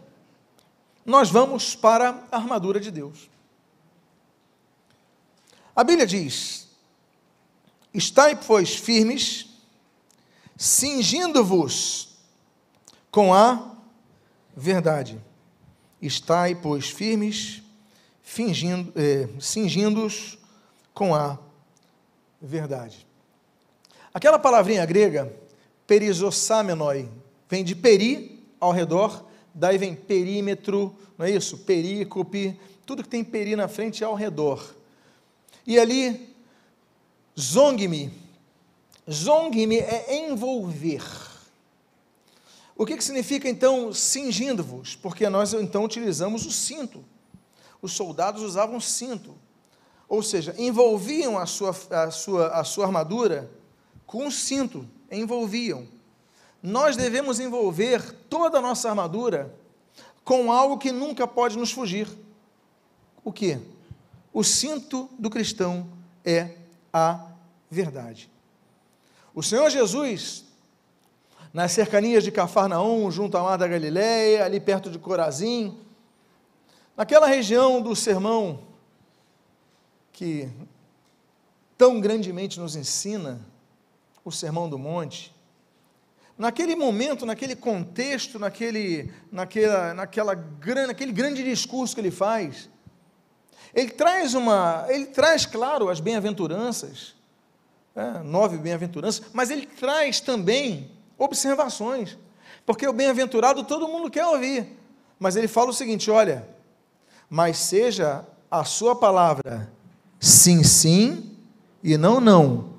[1.04, 3.33] nós vamos para a armadura de Deus.
[5.74, 6.68] A Bíblia diz:
[7.92, 9.46] Estai, pois, firmes,
[10.56, 12.16] cingindo-vos
[13.10, 13.74] com a
[14.56, 15.20] verdade.
[16.00, 17.62] Estai, pois, firmes,
[18.22, 20.38] fingindo, eh, cingindo-os
[20.92, 21.38] com a
[22.40, 23.06] verdade.
[24.12, 25.34] Aquela palavrinha grega,
[25.86, 27.08] perisosamenoi,
[27.48, 31.58] vem de peri, ao redor, daí vem perímetro, não é isso?
[31.58, 34.74] Perícope, tudo que tem peri na frente é ao redor.
[35.66, 36.34] E ali,
[37.38, 38.12] zong-me.
[39.10, 41.04] Zong-me é envolver.
[42.76, 44.96] O que, que significa então cingindo-vos?
[44.96, 47.04] Porque nós então utilizamos o cinto.
[47.80, 49.34] Os soldados usavam cinto.
[50.08, 53.50] Ou seja, envolviam a sua, a sua, a sua armadura
[54.06, 55.86] com um cinto, envolviam.
[56.62, 59.54] Nós devemos envolver toda a nossa armadura
[60.24, 62.08] com algo que nunca pode nos fugir.
[63.22, 63.58] O que?
[64.34, 65.88] O cinto do cristão
[66.24, 66.56] é
[66.92, 67.28] a
[67.70, 68.28] verdade.
[69.32, 70.44] O Senhor Jesus,
[71.52, 75.78] nas cercanias de Cafarnaum, junto à mar da Galileia, ali perto de Corazim,
[76.96, 78.64] naquela região do sermão
[80.12, 80.50] que
[81.78, 83.40] tão grandemente nos ensina,
[84.24, 85.32] o Sermão do Monte,
[86.36, 90.34] naquele momento, naquele contexto, naquele, naquela, naquela,
[90.88, 92.68] naquele grande discurso que ele faz,
[93.74, 97.14] ele traz uma, ele traz, claro, as bem-aventuranças,
[97.94, 102.16] é, nove bem-aventuranças, mas ele traz também observações,
[102.64, 104.66] porque o bem-aventurado todo mundo quer ouvir,
[105.18, 106.46] mas ele fala o seguinte: olha,
[107.28, 109.70] mas seja a sua palavra
[110.20, 111.36] sim, sim
[111.82, 112.74] e não, não,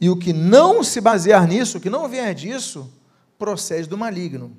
[0.00, 2.92] e o que não se basear nisso, o que não vier disso,
[3.38, 4.56] procede do maligno.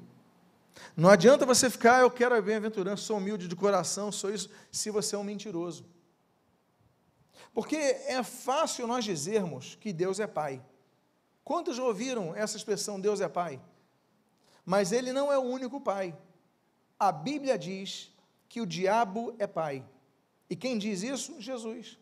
[0.95, 4.49] Não adianta você ficar, ah, eu quero a bem-aventurança, sou humilde de coração, sou isso,
[4.71, 5.85] se você é um mentiroso.
[7.53, 10.63] Porque é fácil nós dizermos que Deus é Pai.
[11.43, 13.61] Quantos já ouviram essa expressão, Deus é Pai?
[14.65, 16.17] Mas Ele não é o único Pai.
[16.97, 18.11] A Bíblia diz
[18.47, 19.85] que o diabo é Pai.
[20.49, 21.39] E quem diz isso?
[21.39, 21.97] Jesus.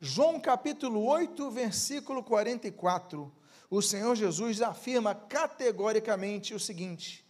[0.00, 3.32] João capítulo 8, versículo 44.
[3.70, 7.23] O Senhor Jesus afirma categoricamente o seguinte: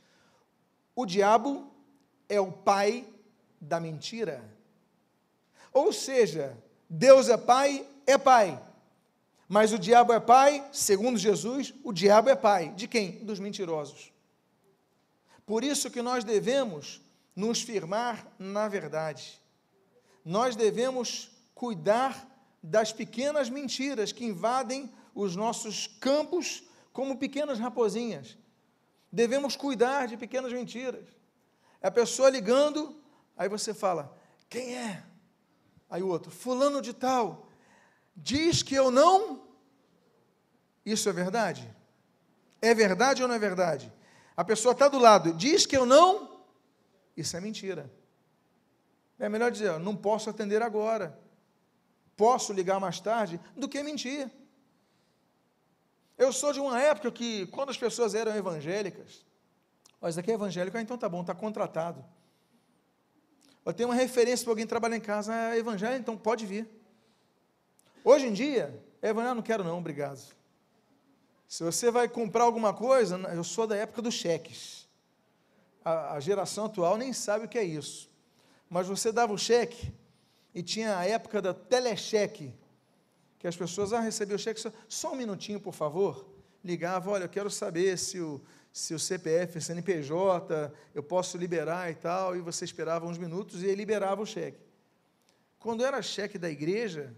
[0.94, 1.70] o diabo
[2.28, 3.07] é o pai
[3.61, 4.42] da mentira.
[5.72, 6.57] Ou seja,
[6.88, 8.61] Deus é pai, é pai.
[9.48, 12.70] Mas o diabo é pai, segundo Jesus, o diabo é pai.
[12.70, 13.24] De quem?
[13.24, 14.12] Dos mentirosos.
[15.44, 17.02] Por isso que nós devemos
[17.37, 19.40] nos firmar na verdade.
[20.24, 22.26] Nós devemos cuidar
[22.62, 28.38] das pequenas mentiras que invadem os nossos campos como pequenas raposinhas.
[29.14, 31.07] Devemos cuidar de pequenas mentiras.
[31.81, 33.00] É a pessoa ligando,
[33.37, 34.12] aí você fala:
[34.48, 35.05] Quem é?
[35.88, 37.48] Aí o outro, Fulano de Tal,
[38.16, 39.44] diz que eu não.
[40.85, 41.72] Isso é verdade?
[42.61, 43.92] É verdade ou não é verdade?
[44.37, 46.42] A pessoa está do lado, diz que eu não.
[47.16, 47.88] Isso é mentira.
[49.16, 51.16] É melhor dizer, não posso atender agora.
[52.16, 54.29] Posso ligar mais tarde, do que mentir.
[56.16, 59.24] Eu sou de uma época que, quando as pessoas eram evangélicas,
[60.00, 62.05] ó, isso aqui é evangélico, ah, então tá bom, está contratado.
[63.64, 66.68] Eu tenho uma referência para alguém trabalhar em casa, é evangélico, então pode vir.
[68.05, 70.20] Hoje em dia, é evangélico, não quero não, obrigado.
[71.48, 74.88] Se você vai comprar alguma coisa, eu sou da época dos cheques.
[75.85, 78.11] A, a geração atual nem sabe o que é isso.
[78.70, 79.92] Mas você dava o cheque,
[80.55, 82.55] e tinha a época da telecheque,
[83.44, 86.26] que as pessoas, ah, recebi o cheque, só, só um minutinho, por favor.
[86.64, 88.40] Ligava, olha, eu quero saber se o,
[88.72, 93.74] se o CPF, CNPJ, eu posso liberar e tal, e você esperava uns minutos e
[93.74, 94.59] liberava o cheque.
[95.59, 97.14] Quando era cheque da igreja,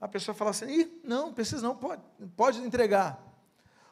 [0.00, 2.00] a pessoa falava assim, Ih, não, precisa não, pode,
[2.34, 3.22] pode entregar.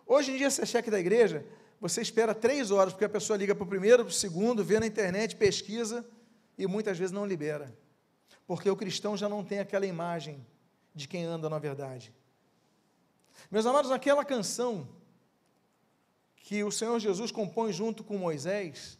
[0.07, 1.45] Hoje em dia, se é cheque da igreja,
[1.79, 4.81] você espera três horas, porque a pessoa liga para o primeiro, para o segundo, vê
[4.81, 6.03] na internet, pesquisa,
[6.57, 7.77] e muitas vezes não libera.
[8.47, 10.43] Porque o cristão já não tem aquela imagem
[10.95, 12.13] de quem anda na verdade.
[13.51, 14.89] Meus amados, aquela canção
[16.37, 18.99] que o Senhor Jesus compõe junto com Moisés,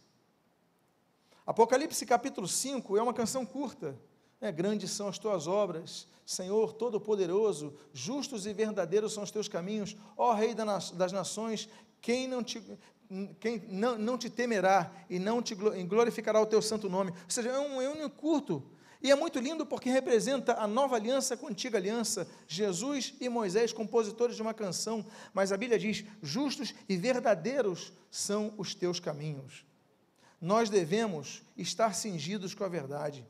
[1.45, 3.99] Apocalipse capítulo 5 é uma canção curta.
[4.39, 9.95] É, Grandes são as tuas obras, Senhor Todo-Poderoso, justos e verdadeiros são os teus caminhos,
[10.17, 11.69] ó Rei das nações,
[12.01, 12.63] quem não te,
[13.39, 17.11] quem não, não te temerá e não te glorificará o teu santo nome.
[17.11, 18.63] Ou seja, é um, é um curto,
[19.03, 23.27] e é muito lindo porque representa a nova aliança com a antiga aliança, Jesus e
[23.27, 28.99] Moisés, compositores de uma canção, mas a Bíblia diz: justos e verdadeiros são os teus
[28.99, 29.65] caminhos.
[30.39, 33.25] Nós devemos estar cingidos com a verdade.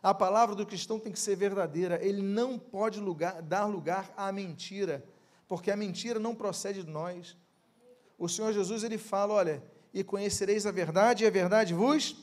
[0.00, 4.30] A palavra do cristão tem que ser verdadeira, ele não pode lugar, dar lugar à
[4.30, 5.04] mentira,
[5.48, 7.36] porque a mentira não procede de nós.
[8.16, 12.16] O Senhor Jesus ele fala: olha, e conhecereis a verdade, e a verdade vos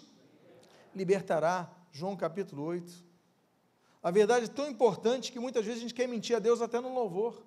[0.95, 1.69] libertará.
[1.95, 2.91] João capítulo 8.
[4.03, 6.81] A verdade é tão importante que muitas vezes a gente quer mentir a Deus até
[6.81, 7.41] no louvor.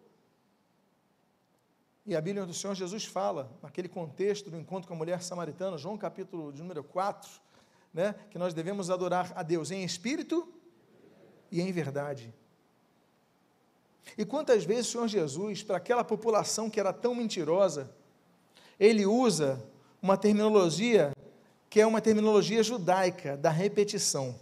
[2.06, 5.76] E a Bíblia do Senhor Jesus fala, naquele contexto do encontro com a mulher samaritana,
[5.76, 7.30] João capítulo de número 4,
[7.92, 10.50] né, que nós devemos adorar a Deus em espírito
[11.52, 12.32] e em verdade.
[14.16, 17.94] E quantas vezes o Senhor Jesus, para aquela população que era tão mentirosa,
[18.80, 19.62] ele usa
[20.00, 21.12] uma terminologia
[21.70, 24.38] que é uma terminologia judaica da repetição.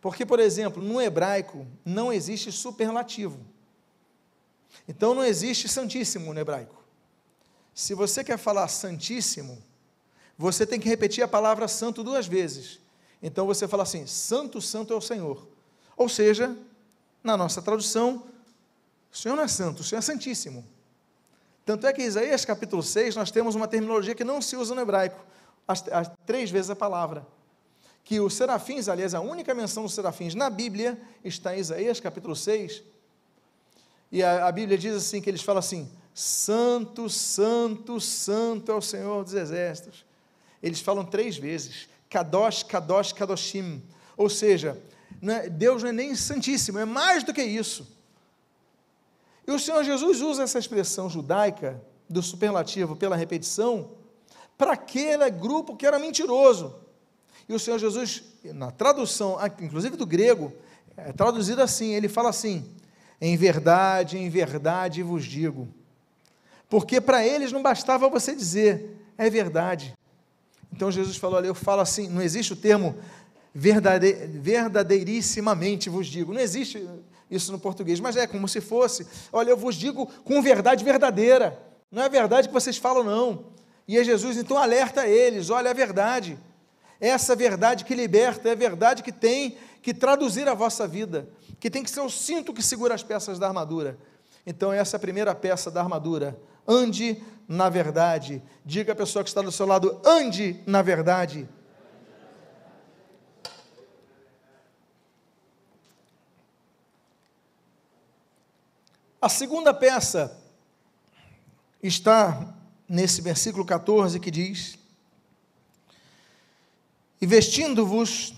[0.00, 3.38] Porque, por exemplo, no hebraico não existe superlativo.
[4.88, 6.82] Então não existe santíssimo no hebraico.
[7.74, 9.62] Se você quer falar santíssimo,
[10.36, 12.80] você tem que repetir a palavra santo duas vezes.
[13.22, 15.46] Então você fala assim: Santo, Santo é o Senhor.
[15.96, 16.56] Ou seja,
[17.22, 18.26] na nossa tradução,
[19.12, 20.66] o Senhor não é santo, o Senhor é santíssimo.
[21.64, 24.74] Tanto é que em Isaías capítulo 6 nós temos uma terminologia que não se usa
[24.74, 25.24] no hebraico
[25.66, 27.26] as, as, três vezes a palavra.
[28.04, 32.34] Que os serafins, aliás, a única menção dos serafins na Bíblia está em Isaías capítulo
[32.34, 32.82] 6.
[34.10, 38.82] E a, a Bíblia diz assim: que eles falam assim: Santo, Santo, Santo é o
[38.82, 40.04] Senhor dos Exércitos.
[40.62, 43.82] Eles falam três vezes: Kadosh, Kadosh, Kadoshim.
[44.16, 44.80] Ou seja,
[45.20, 47.86] não é, Deus não é nem santíssimo, é mais do que isso.
[49.46, 53.90] E o Senhor Jesus usa essa expressão judaica do superlativo pela repetição
[54.62, 56.72] para aquele grupo que era mentiroso.
[57.48, 60.52] E o Senhor Jesus, na tradução, inclusive do grego,
[60.96, 62.64] é traduzido assim: ele fala assim:
[63.20, 65.66] em verdade, em verdade vos digo.
[66.70, 69.94] Porque para eles não bastava você dizer, é verdade.
[70.72, 72.96] Então Jesus falou ali, eu falo assim, não existe o termo
[73.52, 76.32] verdade, verdadeirissimamente vos digo.
[76.32, 76.88] Não existe
[77.28, 81.60] isso no português, mas é como se fosse, olha, eu vos digo com verdade verdadeira.
[81.90, 83.52] Não é verdade que vocês falam, não.
[83.86, 86.38] E é Jesus então alerta eles: olha, a verdade,
[87.00, 91.28] essa verdade que liberta, é a verdade que tem que traduzir a vossa vida,
[91.58, 93.98] que tem que ser o cinto que segura as peças da armadura.
[94.46, 96.38] Então, essa é a primeira peça da armadura.
[96.66, 98.42] Ande na verdade.
[98.64, 101.48] Diga à pessoa que está do seu lado: ande na verdade.
[109.20, 110.36] A segunda peça
[111.80, 112.54] está
[112.92, 114.78] nesse versículo 14 que diz:
[117.18, 118.34] E vestindo-vos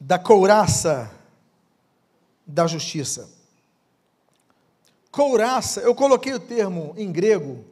[0.00, 1.10] da couraça
[2.46, 3.28] da justiça.
[5.10, 7.64] Couraça, eu coloquei o termo em grego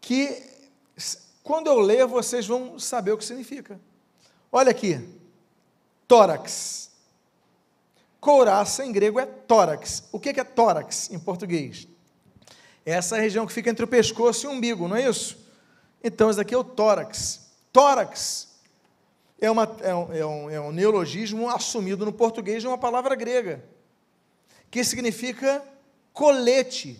[0.00, 0.48] que
[1.44, 3.78] quando eu ler vocês vão saber o que significa.
[4.50, 5.06] Olha aqui,
[6.08, 6.90] tórax.
[8.18, 10.04] Couraça em grego é tórax.
[10.10, 11.86] O que é tórax em português?
[12.90, 15.38] É essa região que fica entre o pescoço e o umbigo, não é isso?
[16.02, 17.48] Então, isso aqui é o tórax.
[17.72, 18.48] Tórax
[19.40, 23.14] é, uma, é, um, é, um, é um neologismo assumido no português de uma palavra
[23.14, 23.64] grega,
[24.72, 25.62] que significa
[26.12, 26.98] colete.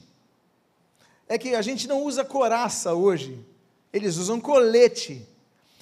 [1.26, 3.44] É que a gente não usa coraça hoje,
[3.92, 5.26] eles usam colete.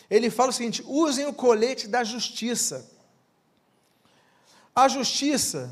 [0.09, 2.91] Ele fala o seguinte: usem o colete da justiça.
[4.75, 5.71] A justiça,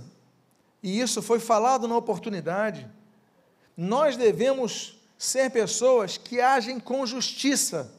[0.82, 2.86] e isso foi falado na oportunidade,
[3.76, 7.92] nós devemos ser pessoas que agem com justiça,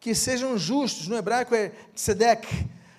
[0.00, 1.08] que sejam justos.
[1.08, 2.46] No hebraico é tzedek.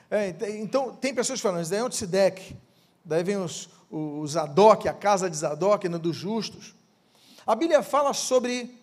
[0.09, 2.55] É, então, tem pessoas falando, isso daí é um tzedek.
[3.03, 6.75] Daí vem os, os Zadok, a casa de Zadok, no dos justos.
[7.45, 8.75] A Bíblia fala sobre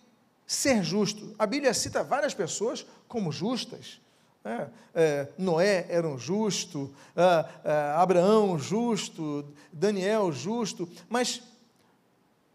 [0.45, 1.35] ser justo.
[1.37, 3.99] A Bíblia cita várias pessoas como justas.
[4.45, 11.41] É, é, Noé era um justo, é, é, Abraão justo, Daniel justo, mas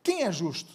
[0.08, 0.72] quem é justo?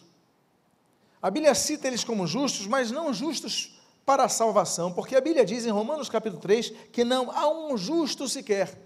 [1.19, 5.43] A Bíblia cita eles como justos, mas não justos para a salvação, porque a Bíblia
[5.43, 8.77] diz em Romanos capítulo 3 que não há um justo sequer,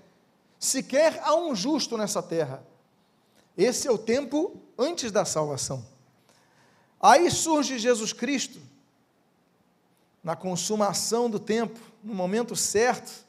[0.58, 2.66] sequer há um justo nessa terra.
[3.58, 5.86] Esse é o tempo antes da salvação.
[6.98, 8.62] Aí surge Jesus Cristo,
[10.24, 13.26] na consumação do tempo, no momento certo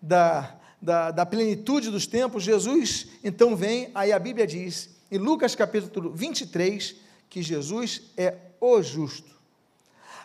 [0.00, 5.54] da, da, da, plenitude dos tempos, Jesus então vem, aí a Bíblia diz, em Lucas
[5.54, 6.96] capítulo 23,
[7.28, 9.30] que Jesus é o justo.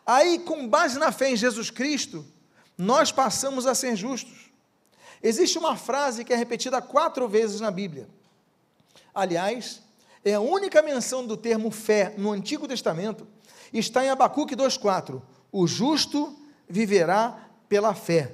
[0.05, 2.25] Aí, com base na fé em Jesus Cristo,
[2.77, 4.49] nós passamos a ser justos.
[5.21, 8.07] Existe uma frase que é repetida quatro vezes na Bíblia.
[9.13, 9.81] Aliás,
[10.23, 13.27] é a única menção do termo fé no Antigo Testamento,
[13.73, 15.21] está em Abacuque 2,4.
[15.51, 16.33] O justo
[16.69, 18.31] viverá pela fé.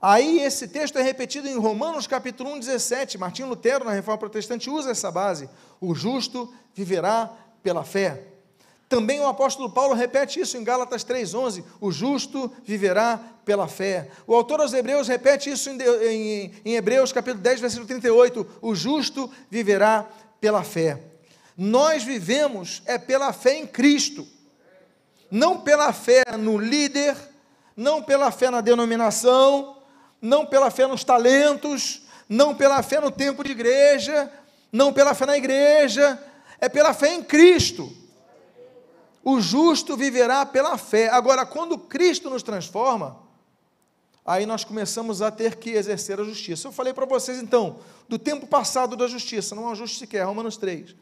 [0.00, 3.18] Aí esse texto é repetido em Romanos capítulo 1, 17.
[3.18, 5.50] Martinho Lutero, na Reforma Protestante, usa essa base.
[5.80, 7.30] O justo viverá
[7.64, 8.22] pela fé.
[8.88, 14.08] Também o apóstolo Paulo repete isso em Gálatas 3,11: o justo viverá pela fé.
[14.26, 18.74] O autor aos Hebreus repete isso em, em, em Hebreus capítulo 10, versículo 38: o
[18.76, 20.06] justo viverá
[20.40, 21.02] pela fé.
[21.56, 24.24] Nós vivemos é pela fé em Cristo,
[25.28, 27.16] não pela fé no líder,
[27.76, 29.77] não pela fé na denominação,
[30.20, 34.30] não pela fé nos talentos, não pela fé no tempo de igreja,
[34.72, 36.22] não pela fé na igreja,
[36.60, 37.92] é pela fé em Cristo.
[39.24, 41.08] O justo viverá pela fé.
[41.08, 43.18] Agora, quando Cristo nos transforma,
[44.24, 46.68] aí nós começamos a ter que exercer a justiça.
[46.68, 50.56] Eu falei para vocês então, do tempo passado da justiça, não há justiça sequer, Romanos
[50.56, 50.94] 3.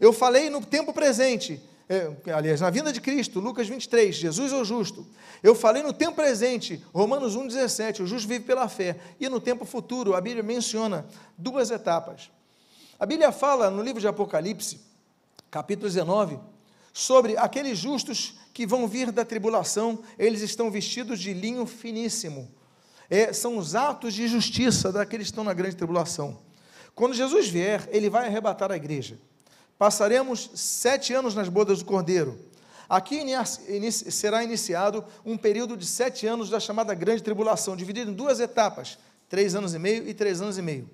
[0.00, 4.56] Eu falei no tempo presente, é, aliás, na vinda de Cristo, Lucas 23, Jesus é
[4.56, 5.06] o justo.
[5.42, 8.98] Eu falei no tempo presente, Romanos 1,17, o justo vive pela fé.
[9.18, 12.30] E no tempo futuro, a Bíblia menciona duas etapas.
[12.98, 14.80] A Bíblia fala no livro de Apocalipse,
[15.50, 16.38] capítulo 19,
[16.92, 22.50] sobre aqueles justos que vão vir da tribulação, eles estão vestidos de linho finíssimo.
[23.08, 26.38] É, são os atos de justiça daqueles que estão na grande tribulação.
[26.94, 29.18] Quando Jesus vier, ele vai arrebatar a igreja
[29.78, 32.38] passaremos sete anos nas bodas do Cordeiro.
[32.88, 33.20] Aqui
[33.90, 38.98] será iniciado um período de sete anos da chamada Grande Tribulação, dividido em duas etapas,
[39.28, 40.88] três anos e meio e três anos e meio.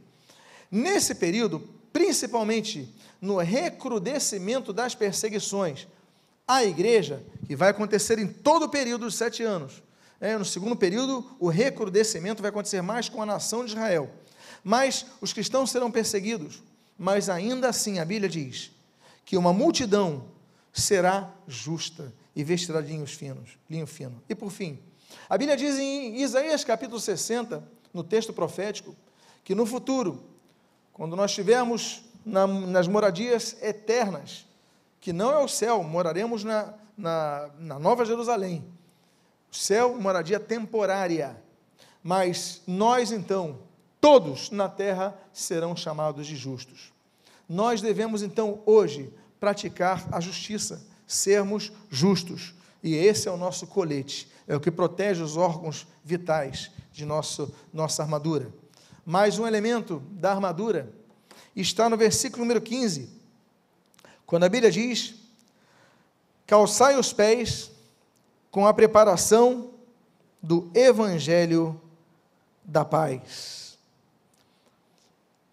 [0.70, 1.60] Nesse período,
[1.92, 5.86] principalmente no recrudescimento das perseguições,
[6.46, 9.82] a igreja, que vai acontecer em todo o período dos sete anos,
[10.20, 14.10] é, no segundo período, o recrudescimento vai acontecer mais com a nação de Israel.
[14.62, 16.62] Mas os cristãos serão perseguidos,
[16.98, 18.73] mas ainda assim a Bíblia diz
[19.24, 20.24] que uma multidão
[20.72, 24.22] será justa e vestirá linhos finos, linho fino.
[24.28, 24.78] E por fim,
[25.28, 27.62] a Bíblia diz em Isaías capítulo 60,
[27.92, 28.94] no texto profético,
[29.44, 30.24] que no futuro,
[30.92, 34.46] quando nós estivermos na, nas moradias eternas,
[35.00, 38.64] que não é o céu, moraremos na, na, na Nova Jerusalém.
[39.52, 41.36] O céu, moradia temporária.
[42.02, 43.58] Mas nós então,
[44.00, 46.93] todos na terra serão chamados de justos.
[47.48, 52.54] Nós devemos então hoje praticar a justiça, sermos justos.
[52.82, 57.52] E esse é o nosso colete, é o que protege os órgãos vitais de nosso,
[57.72, 58.52] nossa armadura.
[59.04, 60.92] Mais um elemento da armadura
[61.54, 63.08] está no versículo número 15,
[64.26, 65.14] Quando a Bíblia diz:
[66.46, 67.70] calçai os pés
[68.50, 69.70] com a preparação
[70.42, 71.80] do Evangelho
[72.64, 73.63] da paz.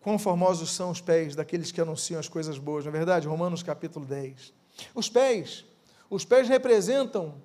[0.01, 3.27] Quão formosos são os pés daqueles que anunciam as coisas boas, não é verdade?
[3.27, 4.51] Romanos capítulo 10.
[4.95, 5.63] Os pés,
[6.09, 7.35] os pés representam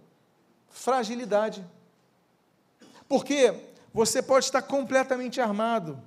[0.70, 1.64] fragilidade.
[3.08, 3.54] Porque
[3.92, 6.00] você pode estar completamente armado,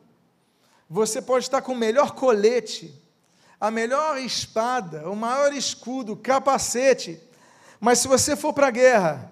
[0.90, 3.00] você pode estar com o melhor colete,
[3.60, 7.22] a melhor espada, o maior escudo, capacete,
[7.80, 9.32] mas se você for para a guerra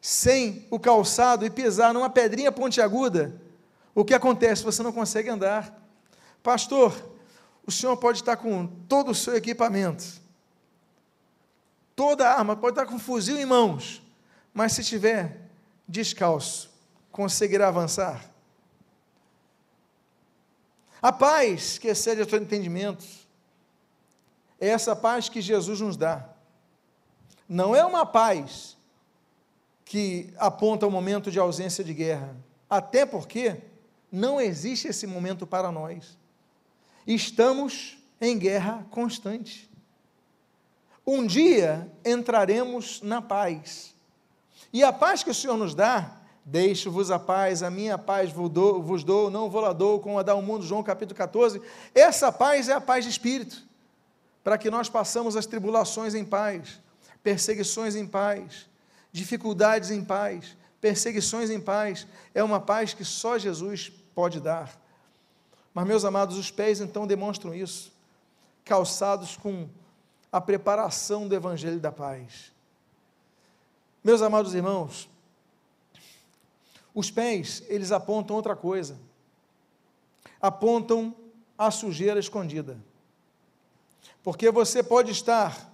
[0.00, 3.34] sem o calçado e pisar numa pedrinha pontiaguda,
[3.94, 4.62] o que acontece?
[4.62, 5.87] Você não consegue andar.
[6.42, 6.94] Pastor,
[7.66, 10.04] o senhor pode estar com todo o seu equipamento,
[11.94, 14.02] toda a arma, pode estar com um fuzil em mãos,
[14.54, 15.50] mas se estiver
[15.86, 16.70] descalço,
[17.10, 18.24] conseguirá avançar?
[21.00, 23.04] A paz que excede a todo entendimento,
[24.60, 26.28] é essa paz que Jesus nos dá.
[27.48, 28.76] Não é uma paz
[29.84, 32.36] que aponta o momento de ausência de guerra,
[32.68, 33.62] até porque
[34.10, 36.18] não existe esse momento para nós.
[37.08, 39.66] Estamos em guerra constante.
[41.06, 43.94] Um dia entraremos na paz.
[44.70, 49.02] E a paz que o Senhor nos dá, deixo-vos a paz, a minha paz vos
[49.02, 51.62] dou, não vou lá dou, como a dá o mundo, João capítulo 14.
[51.94, 53.66] Essa paz é a paz de espírito,
[54.44, 56.78] para que nós passamos as tribulações em paz,
[57.22, 58.68] perseguições em paz,
[59.10, 62.06] dificuldades em paz, perseguições em paz.
[62.34, 64.87] É uma paz que só Jesus pode dar.
[65.78, 67.92] Mas, meus amados, os pés então demonstram isso,
[68.64, 69.68] calçados com
[70.32, 72.50] a preparação do Evangelho da paz.
[74.02, 75.08] Meus amados irmãos,
[76.92, 78.98] os pés, eles apontam outra coisa.
[80.40, 81.14] Apontam
[81.56, 82.76] a sujeira escondida.
[84.24, 85.72] Porque você pode estar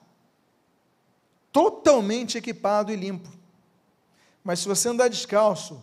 [1.50, 3.30] totalmente equipado e limpo.
[4.44, 5.82] Mas se você andar descalço,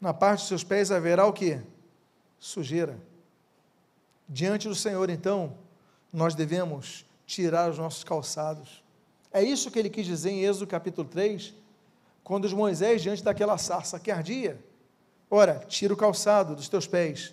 [0.00, 1.62] na parte dos seus pés haverá o que?
[2.38, 2.98] Sujeira.
[4.28, 5.56] Diante do Senhor, então,
[6.12, 8.82] nós devemos tirar os nossos calçados.
[9.32, 11.54] É isso que ele quis dizer em Êxodo capítulo 3,
[12.24, 14.58] quando os Moisés, diante daquela sarça que ardia,
[15.30, 17.32] ora, tira o calçado dos teus pés,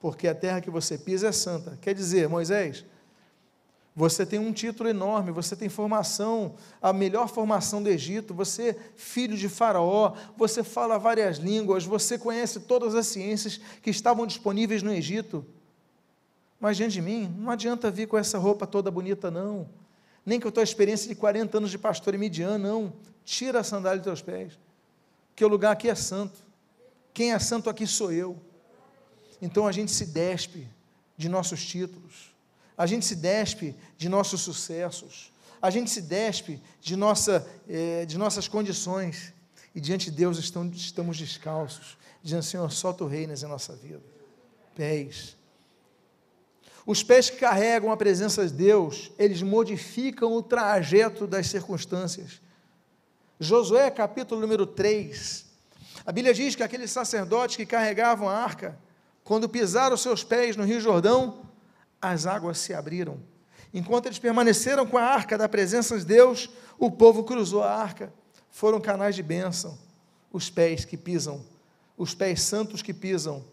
[0.00, 1.78] porque a terra que você pisa é santa.
[1.80, 2.84] Quer dizer, Moisés,
[3.94, 8.76] você tem um título enorme, você tem formação, a melhor formação do Egito, você é
[8.96, 14.82] filho de Faraó, você fala várias línguas, você conhece todas as ciências que estavam disponíveis
[14.82, 15.44] no Egito.
[16.58, 19.68] Mas diante de mim, não adianta vir com essa roupa toda bonita, não
[20.24, 22.92] nem com a tua experiência de 40 anos de pastor em Midian, não.
[23.24, 24.58] Tira a sandália dos teus pés,
[25.28, 26.38] porque o lugar aqui é santo.
[27.12, 28.36] Quem é santo aqui sou eu.
[29.40, 30.66] Então a gente se despe
[31.16, 32.31] de nossos títulos,
[32.82, 38.18] a gente se despe de nossos sucessos, a gente se despe de, nossa, eh, de
[38.18, 39.32] nossas condições,
[39.72, 44.02] e diante de Deus estamos, descalços, dizendo: Senhor, só tu reinas em nossa vida.
[44.74, 45.36] Pés
[46.84, 52.40] os pés que carregam a presença de Deus, eles modificam o trajeto das circunstâncias.
[53.38, 55.46] Josué, capítulo número 3.
[56.04, 58.76] A Bíblia diz que aqueles sacerdotes que carregavam a arca,
[59.22, 61.51] quando pisaram seus pés no Rio Jordão,
[62.02, 63.20] as águas se abriram.
[63.72, 68.12] Enquanto eles permaneceram com a arca da presença de Deus, o povo cruzou a arca.
[68.50, 69.78] Foram canais de bênção.
[70.32, 71.44] Os pés que pisam,
[71.96, 73.44] os pés santos que pisam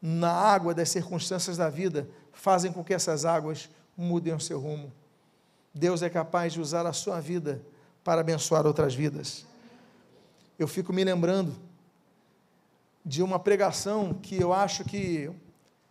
[0.00, 4.92] na água das circunstâncias da vida, fazem com que essas águas mudem o seu rumo.
[5.74, 7.60] Deus é capaz de usar a sua vida
[8.04, 9.44] para abençoar outras vidas.
[10.58, 11.54] Eu fico me lembrando
[13.04, 15.30] de uma pregação que eu acho que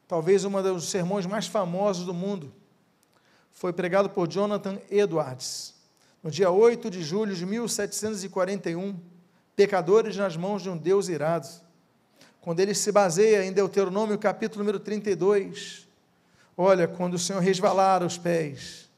[0.07, 2.53] talvez um dos sermões mais famosos do mundo
[3.51, 5.73] foi pregado por Jonathan Edwards,
[6.21, 8.99] no dia 8 de julho de 1741,
[9.55, 11.47] Pecadores nas mãos de um Deus irado,
[12.39, 15.87] quando ele se baseia em Deuteronômio capítulo número 32,
[16.59, 18.89] Olha, quando o Senhor resvalar os pés,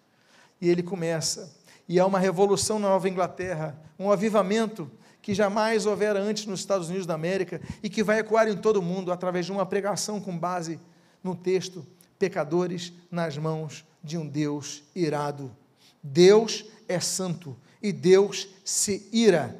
[0.62, 1.53] e ele começa,
[1.89, 4.89] e há uma revolução na Nova Inglaterra, um avivamento
[5.22, 8.78] que jamais houvera antes nos Estados Unidos da América e que vai ecoar em todo
[8.78, 10.80] o mundo através de uma pregação com base
[11.24, 11.86] no texto:
[12.17, 15.55] pecadores nas mãos de um Deus irado.
[16.01, 19.57] Deus é santo e Deus se ira.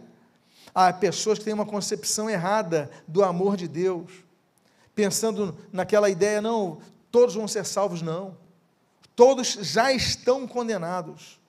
[0.74, 4.12] Há pessoas que têm uma concepção errada do amor de Deus,
[4.93, 6.80] pensando naquela ideia, não,
[7.12, 8.38] todos vão ser salvos, não.
[9.16, 11.39] Todos já estão condenados.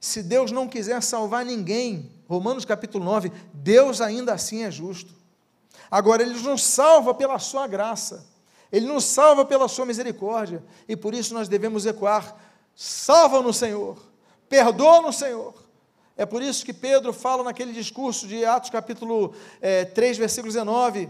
[0.00, 5.12] Se Deus não quiser salvar ninguém, Romanos capítulo 9, Deus ainda assim é justo.
[5.90, 8.26] Agora, Ele nos salva pela Sua graça,
[8.70, 12.36] Ele nos salva pela Sua misericórdia, e por isso nós devemos ecoar:
[12.74, 13.98] salva no Senhor,
[14.48, 15.54] perdoa no Senhor.
[16.16, 21.08] É por isso que Pedro fala naquele discurso de Atos capítulo é, 3, versículo 19: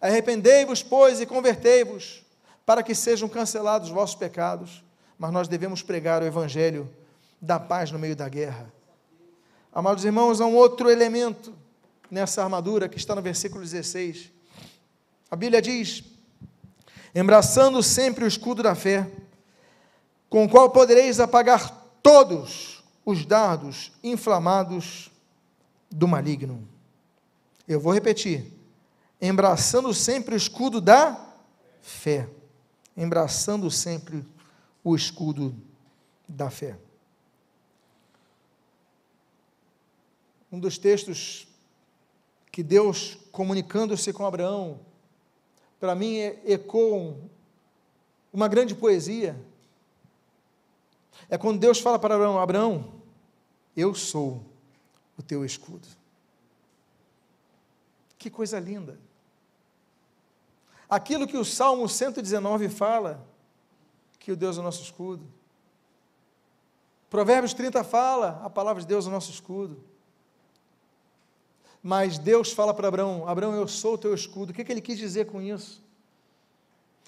[0.00, 2.24] Arrependei-vos, pois, e convertei-vos,
[2.66, 4.84] para que sejam cancelados os vossos pecados.
[5.18, 6.90] Mas nós devemos pregar o evangelho
[7.40, 8.70] da paz no meio da guerra.
[9.72, 11.54] Amados irmãos, há um outro elemento
[12.10, 14.32] nessa armadura que está no versículo 16.
[15.30, 16.02] A Bíblia diz:
[17.16, 19.10] embraçando sempre o escudo da fé,
[20.28, 21.70] com o qual podereis apagar
[22.02, 25.10] todos os dardos inflamados
[25.90, 26.68] do maligno.
[27.66, 28.52] Eu vou repetir.
[29.18, 31.18] Embraçando sempre o escudo da
[31.80, 32.28] fé.
[32.94, 34.22] Embraçando sempre
[34.84, 35.56] o escudo
[36.28, 36.76] da fé.
[40.52, 41.48] Um dos textos
[42.52, 44.80] que Deus, comunicando-se com Abraão,
[45.78, 47.16] para mim ecoa
[48.32, 49.36] uma grande poesia
[51.28, 52.92] é quando Deus fala para Abraão: Abraão,
[53.76, 54.44] eu sou
[55.18, 55.88] o teu escudo.
[58.18, 58.98] Que coisa linda.
[60.88, 63.26] Aquilo que o Salmo 119 fala,
[64.18, 65.26] que o Deus é o nosso escudo.
[67.10, 69.82] Provérbios 30 fala, a palavra de Deus é o nosso escudo.
[71.86, 74.50] Mas Deus fala para Abraão: Abraão, eu sou o teu escudo.
[74.50, 75.80] O que, que ele quis dizer com isso?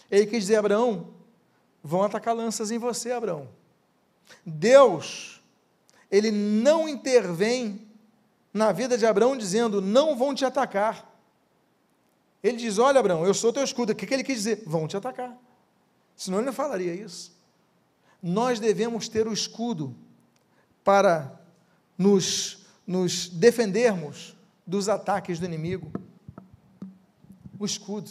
[0.09, 1.09] Ele quis dizer: Abraão,
[1.83, 3.49] vão atacar lanças em você, Abraão.
[4.47, 5.43] Deus,
[6.09, 7.89] ele não intervém
[8.55, 11.13] na vida de Abraão dizendo: não vão te atacar.
[12.41, 13.91] Ele diz: Olha, Abraão, eu sou teu escudo.
[13.91, 14.63] O que, que ele quis dizer?
[14.65, 15.37] Vão te atacar.
[16.15, 17.37] Senão ele não falaria isso.
[18.23, 19.93] Nós devemos ter o escudo
[20.85, 21.37] para
[21.99, 24.38] nos, nos defendermos
[24.69, 25.91] dos ataques do inimigo.
[27.59, 28.11] O escudo.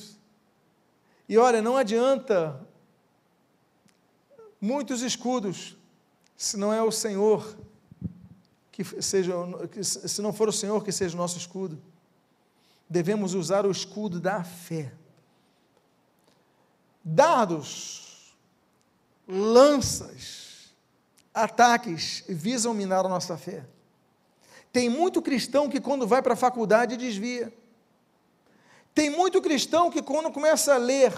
[1.29, 2.59] E olha, não adianta
[4.59, 5.77] muitos escudos
[6.35, 7.55] se não é o Senhor
[8.71, 9.33] que seja,
[9.81, 11.81] se não for o Senhor que seja o nosso escudo,
[12.89, 14.93] devemos usar o escudo da fé.
[17.03, 18.35] Dardos,
[19.27, 20.73] lanças,
[21.33, 23.65] ataques visam minar a nossa fé.
[24.77, 27.51] Tem muito cristão que quando vai para a faculdade desvia.
[28.93, 31.11] Tem muito cristão que quando começa a ler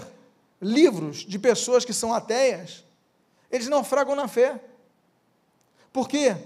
[0.62, 2.82] livros de pessoas que são ateias,
[3.50, 4.58] eles naufragam na fé.
[5.92, 6.38] Por quê?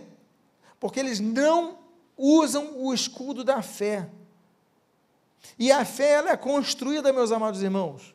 [0.81, 1.79] Porque eles não
[2.19, 4.09] usam o escudo da fé.
[5.57, 8.13] E a fé ela é construída, meus amados irmãos,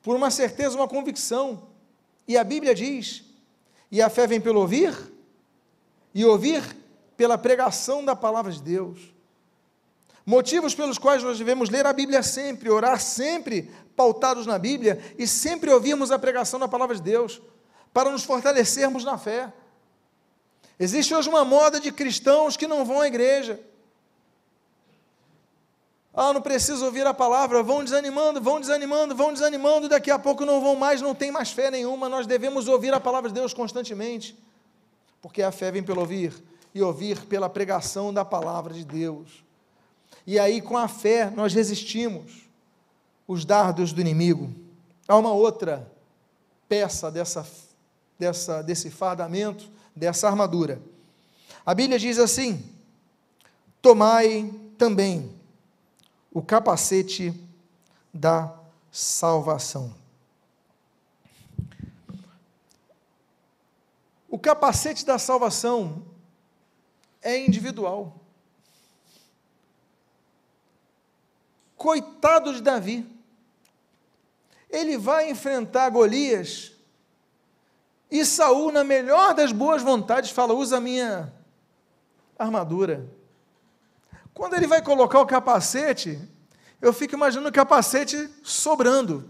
[0.00, 1.66] por uma certeza, uma convicção.
[2.28, 3.24] E a Bíblia diz:
[3.90, 4.94] e a fé vem pelo ouvir,
[6.14, 6.83] e ouvir
[7.16, 9.14] pela pregação da palavra de Deus.
[10.26, 15.26] Motivos pelos quais nós devemos ler a Bíblia sempre, orar sempre, pautados na Bíblia, e
[15.26, 17.42] sempre ouvirmos a pregação da palavra de Deus,
[17.92, 19.52] para nos fortalecermos na fé.
[20.78, 23.60] Existe hoje uma moda de cristãos que não vão à igreja.
[26.12, 30.44] Ah, não preciso ouvir a palavra, vão desanimando, vão desanimando, vão desanimando, daqui a pouco
[30.44, 32.08] não vão mais, não tem mais fé nenhuma.
[32.08, 34.38] Nós devemos ouvir a palavra de Deus constantemente,
[35.20, 36.32] porque a fé vem pelo ouvir
[36.74, 39.44] e ouvir pela pregação da palavra de Deus.
[40.26, 42.48] E aí, com a fé, nós resistimos
[43.28, 44.52] os dardos do inimigo.
[45.06, 45.90] Há uma outra
[46.68, 47.46] peça dessa,
[48.18, 50.82] dessa, desse fardamento dessa armadura.
[51.64, 52.62] A Bíblia diz assim:
[53.80, 55.30] Tomai também
[56.32, 57.32] o capacete
[58.12, 58.52] da
[58.90, 59.94] salvação.
[64.28, 66.02] O capacete da salvação
[67.24, 68.20] é individual.
[71.76, 73.04] Coitado de Davi.
[74.70, 76.74] Ele vai enfrentar Golias
[78.10, 81.32] e Saul, na melhor das boas vontades, fala: usa a minha
[82.38, 83.08] armadura.
[84.32, 86.20] Quando ele vai colocar o capacete,
[86.80, 89.28] eu fico imaginando o capacete sobrando.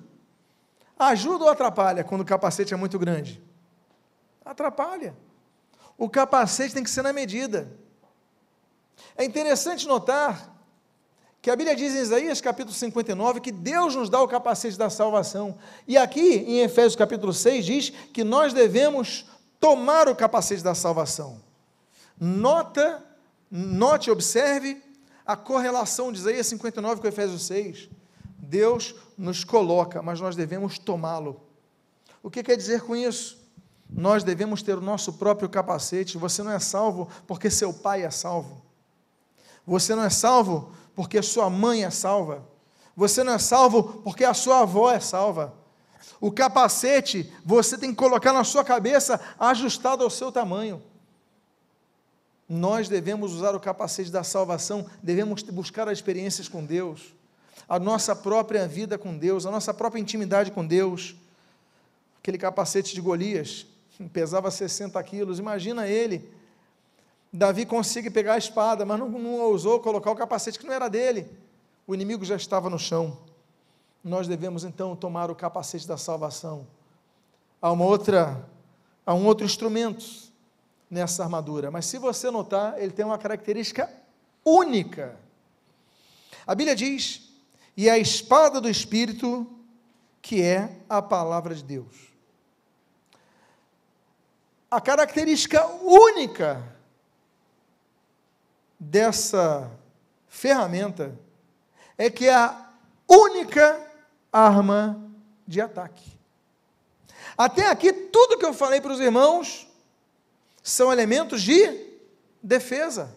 [0.99, 3.42] Ajuda ou atrapalha quando o capacete é muito grande?
[4.45, 5.16] Atrapalha.
[5.97, 7.70] O capacete tem que ser na medida.
[9.16, 10.55] É interessante notar
[11.40, 14.88] que a Bíblia diz em Isaías capítulo 59 que Deus nos dá o capacete da
[14.88, 15.59] salvação.
[15.86, 19.26] E aqui em Efésios capítulo 6 diz que nós devemos
[19.61, 21.40] tomar o capacete da salvação.
[22.18, 23.05] Nota,
[23.51, 24.82] note, observe
[25.26, 27.90] a correlação de Isaías 59 com Efésios 6.
[28.38, 31.40] Deus nos coloca, mas nós devemos tomá-lo.
[32.22, 33.38] O que quer dizer com isso?
[33.90, 36.18] Nós devemos ter o nosso próprio capacete.
[36.18, 38.62] Você não é salvo porque seu pai é salvo.
[39.66, 42.44] Você não é salvo porque sua mãe é salva.
[42.96, 45.54] Você não é salvo porque a sua avó é salva.
[46.20, 50.82] O capacete você tem que colocar na sua cabeça ajustado ao seu tamanho.
[52.48, 57.14] Nós devemos usar o capacete da salvação, devemos buscar as experiências com Deus,
[57.66, 61.16] a nossa própria vida com Deus, a nossa própria intimidade com Deus.
[62.18, 63.66] Aquele capacete de Golias
[64.12, 66.30] pesava 60 quilos, imagina ele.
[67.37, 70.87] Davi consegue pegar a espada, mas não, não ousou colocar o capacete que não era
[70.87, 71.28] dele.
[71.85, 73.18] O inimigo já estava no chão.
[74.05, 76.64] Nós devemos então tomar o capacete da salvação.
[77.61, 78.49] Há uma outra,
[79.05, 80.05] há um outro instrumento
[80.89, 81.72] nessa armadura.
[81.72, 83.93] Mas se você notar, ele tem uma característica
[84.45, 85.18] única.
[86.47, 87.32] A Bíblia diz:
[87.76, 89.45] e a espada do Espírito,
[90.22, 92.14] que é a palavra de Deus.
[94.70, 96.73] A característica única
[98.78, 99.70] dessa
[100.28, 101.18] ferramenta
[101.96, 102.70] é que é a
[103.08, 103.80] única
[104.32, 105.00] arma
[105.46, 106.12] de ataque.
[107.36, 109.68] Até aqui, tudo que eu falei para os irmãos
[110.62, 111.88] são elementos de
[112.42, 113.14] defesa.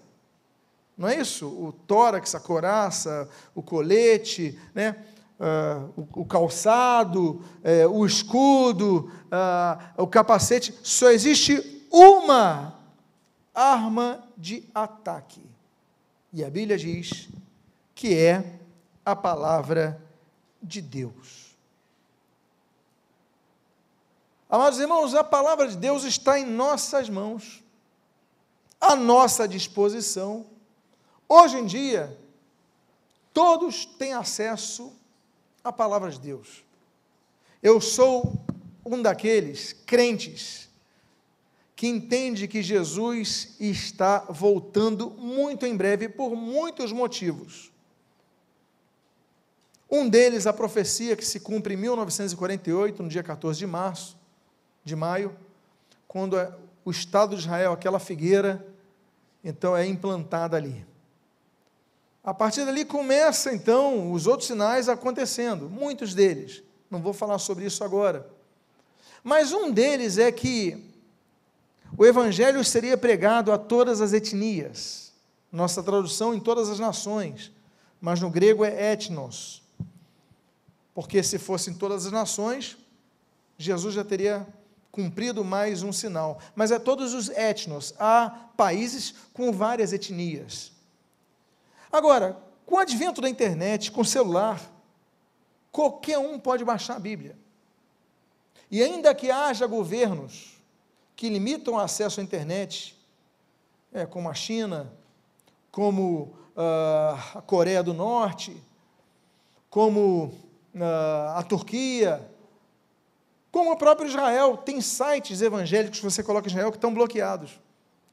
[0.97, 1.47] Não é isso?
[1.47, 4.95] O tórax, a coraça, o colete, né?
[5.39, 10.73] Uh, o, o, calçado, uh, o escudo, uh, o capacete.
[10.81, 12.76] Só existe uma
[13.57, 15.41] arma de ataque.
[16.31, 17.27] E a Bíblia diz
[17.95, 18.59] que é
[19.03, 19.99] a palavra
[20.61, 21.57] de Deus.
[24.47, 27.63] Amados irmãos, a palavra de Deus está em nossas mãos,
[28.79, 30.45] à nossa disposição.
[31.27, 32.15] Hoje em dia,
[33.33, 34.93] todos têm acesso
[35.63, 36.63] à palavra de Deus.
[37.63, 38.39] Eu sou
[38.85, 40.66] um daqueles crentes
[41.77, 47.71] que entende que Jesus está voltando muito em breve por muitos motivos.
[49.87, 54.17] Um deles, a profecia que se cumpre em 1948, no dia 14 de março,
[54.83, 55.37] de maio,
[56.07, 56.51] quando é
[56.83, 58.65] o Estado de Israel, aquela figueira,
[59.43, 60.83] então é implantada ali.
[62.23, 66.63] A partir dali começa então os outros sinais acontecendo, muitos deles.
[66.89, 68.27] Não vou falar sobre isso agora.
[69.23, 70.96] Mas um deles é que
[71.95, 75.13] o evangelho seria pregado a todas as etnias.
[75.51, 77.51] Nossa tradução em todas as nações,
[78.01, 79.61] mas no grego é etnos.
[80.93, 82.77] Porque se fosse em todas as nações,
[83.57, 84.45] Jesus já teria
[84.91, 86.39] cumprido mais um sinal.
[86.55, 90.71] Mas é todos os etnos, há países com várias etnias.
[91.91, 94.61] Agora, com o advento da internet, com o celular,
[95.71, 97.37] qualquer um pode baixar a Bíblia.
[98.69, 100.56] E ainda que haja governos
[101.17, 102.95] que limitam o acesso à internet,
[103.91, 104.93] é, como a China,
[105.71, 108.55] como uh, a Coreia do Norte,
[109.67, 110.25] como
[110.75, 112.29] uh, a Turquia,
[113.51, 117.59] como o próprio Israel, tem sites evangélicos, você coloca Israel, que estão bloqueados.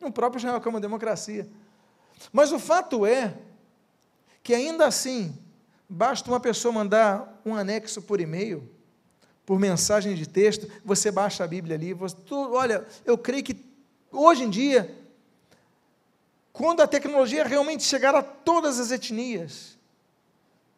[0.01, 1.47] O próprio Israel, que é uma democracia.
[2.33, 3.35] Mas o fato é
[4.43, 5.39] que ainda assim,
[5.87, 8.67] basta uma pessoa mandar um anexo por e-mail,
[9.47, 11.93] por mensagem de texto, você baixa a Bíblia ali.
[11.93, 13.57] Você, tu, olha, eu creio que
[14.11, 14.97] hoje em dia,
[16.53, 19.77] quando a tecnologia realmente chegar a todas as etnias,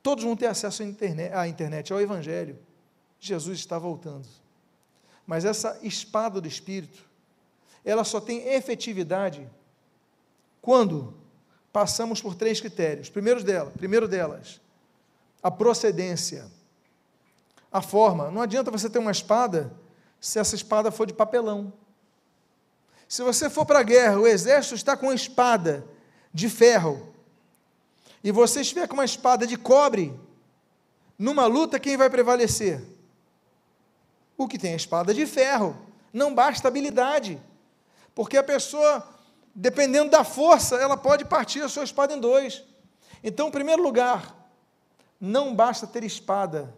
[0.03, 2.59] todos vão ter acesso à internet, à internet ao Evangelho.
[3.21, 4.27] Jesus está voltando.
[5.27, 7.05] Mas essa espada do Espírito,
[7.85, 9.49] ela só tem efetividade
[10.61, 11.15] quando
[11.73, 13.09] passamos por três critérios.
[13.09, 14.61] Primeiro, dela, primeiro delas,
[15.43, 16.51] a procedência,
[17.77, 18.31] a forma.
[18.31, 19.73] Não adianta você ter uma espada
[20.21, 21.73] se essa espada for de papelão.
[23.09, 25.87] Se você for para a guerra, o exército está com uma espada
[26.33, 27.15] de ferro,
[28.23, 30.13] e você estiver com uma espada de cobre,
[31.17, 32.83] numa luta, quem vai prevalecer?
[34.37, 35.77] O que tem a espada de ferro.
[36.13, 37.41] Não basta habilidade.
[38.15, 39.07] Porque a pessoa,
[39.55, 42.65] dependendo da força, ela pode partir a sua espada em dois.
[43.23, 44.35] Então, em primeiro lugar,
[45.21, 46.75] não basta ter espada,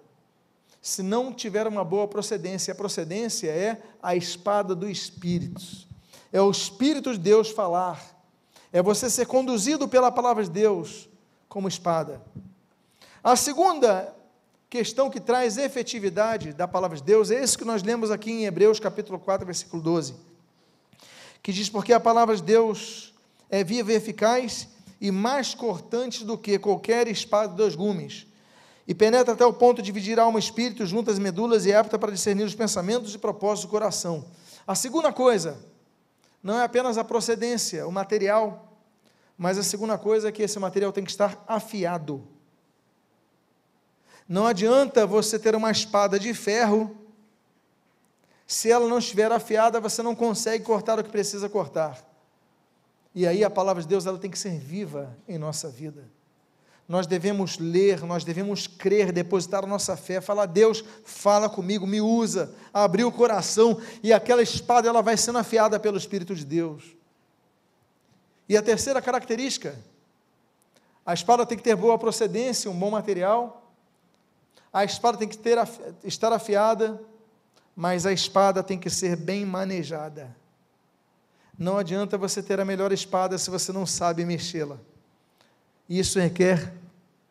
[0.81, 2.72] se não tiver uma boa procedência.
[2.72, 5.62] A procedência é a espada do Espírito.
[6.33, 8.03] É o Espírito de Deus falar.
[8.72, 11.09] É você ser conduzido pela palavra de Deus
[11.49, 12.22] como espada.
[13.24, 14.14] A segunda
[14.70, 18.45] questão que traz efetividade da palavra de Deus é esse que nós lemos aqui em
[18.45, 20.14] Hebreus capítulo 4, versículo 12,
[21.43, 23.14] que diz, porque a palavra de Deus
[23.49, 24.68] é viva e eficaz
[25.01, 28.26] e mais cortante do que qualquer espada de dois gumes,
[28.89, 31.99] e penetra até o ponto de dividir alma e espírito, juntas medulas, e é apta
[31.99, 34.24] para discernir os pensamentos e propósitos do coração.
[34.66, 35.59] A segunda coisa,
[36.43, 38.78] não é apenas a procedência, o material,
[39.36, 42.26] mas a segunda coisa é que esse material tem que estar afiado
[44.26, 46.97] Não adianta você ter uma espada de ferro,
[48.47, 52.03] se ela não estiver afiada, você não consegue cortar o que precisa cortar.
[53.14, 56.18] E aí a palavra de Deus ela tem que ser viva em nossa vida.
[56.89, 62.01] Nós devemos ler, nós devemos crer, depositar a nossa fé, falar: Deus, fala comigo, me
[62.01, 66.97] usa, abrir o coração, e aquela espada ela vai sendo afiada pelo Espírito de Deus.
[68.49, 69.78] E a terceira característica,
[71.05, 73.70] a espada tem que ter boa procedência, um bom material.
[74.72, 75.59] A espada tem que ter,
[76.03, 76.99] estar afiada,
[77.76, 80.34] mas a espada tem que ser bem manejada.
[81.59, 84.78] Não adianta você ter a melhor espada se você não sabe mexê-la.
[85.89, 86.72] Isso requer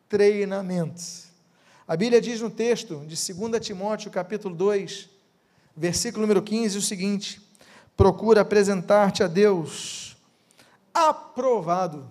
[0.08, 1.02] treinamento.
[1.86, 5.08] A Bíblia diz no texto de 2 Timóteo, capítulo 2,
[5.76, 7.40] versículo número 15, o seguinte:
[7.96, 10.16] Procura apresentar-te a Deus
[10.92, 12.08] aprovado,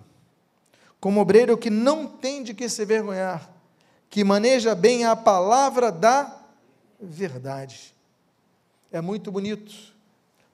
[1.00, 3.50] como obreiro que não tem de que se vergonhar,
[4.08, 6.40] que maneja bem a palavra da
[7.00, 7.94] verdade.
[8.90, 9.97] É muito bonito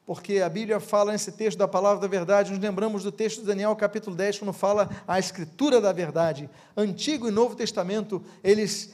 [0.07, 3.47] porque a Bíblia fala nesse texto da palavra da verdade, nos lembramos do texto de
[3.47, 6.49] Daniel, capítulo 10, quando fala a escritura da verdade.
[6.77, 8.93] Antigo e Novo Testamento, eles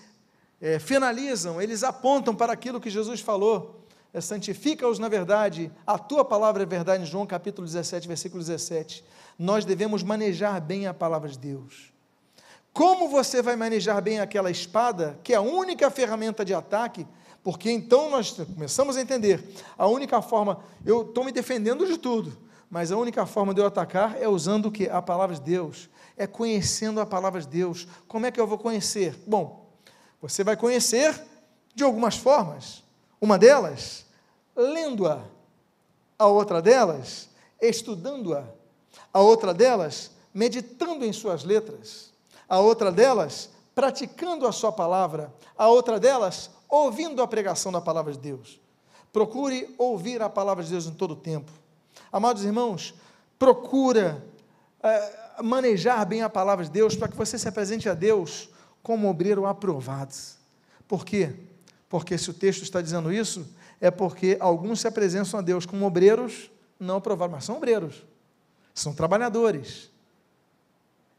[0.61, 3.85] é, finalizam, eles apontam para aquilo que Jesus falou.
[4.15, 9.05] É, Santifica-os na verdade, a tua palavra é verdade, em João capítulo 17, versículo 17.
[9.37, 11.91] Nós devemos manejar bem a palavra de Deus.
[12.73, 17.05] Como você vai manejar bem aquela espada, que é a única ferramenta de ataque,
[17.43, 19.43] porque então nós começamos a entender,
[19.77, 22.37] a única forma, eu estou me defendendo de tudo,
[22.71, 24.89] mas a única forma de eu atacar é usando o que?
[24.89, 27.89] A palavra de Deus, é conhecendo a palavra de Deus.
[28.07, 29.19] Como é que eu vou conhecer?
[29.27, 29.67] Bom,
[30.21, 31.19] você vai conhecer
[31.75, 32.85] de algumas formas.
[33.21, 34.05] Uma delas,
[34.55, 35.23] lendo-a.
[36.19, 37.31] A outra delas,
[37.61, 38.45] estudando-a.
[39.13, 42.13] A outra delas, meditando em suas letras.
[42.47, 45.33] A outra delas, praticando a sua palavra.
[45.57, 48.61] A outra delas, ouvindo a pregação da palavra de Deus.
[49.13, 51.51] Procure ouvir a palavra de Deus em todo o tempo.
[52.13, 52.95] Amados irmãos,
[53.39, 54.25] procura
[54.83, 58.49] é, manejar bem a palavra de Deus para que você se apresente a Deus
[58.83, 60.15] como obreiro aprovado.
[60.87, 61.35] Por quê?
[61.89, 63.49] Porque se o texto está dizendo isso,
[63.81, 68.05] é porque alguns se apresentam a Deus como obreiros não aprovados, mas são obreiros,
[68.73, 69.91] são trabalhadores.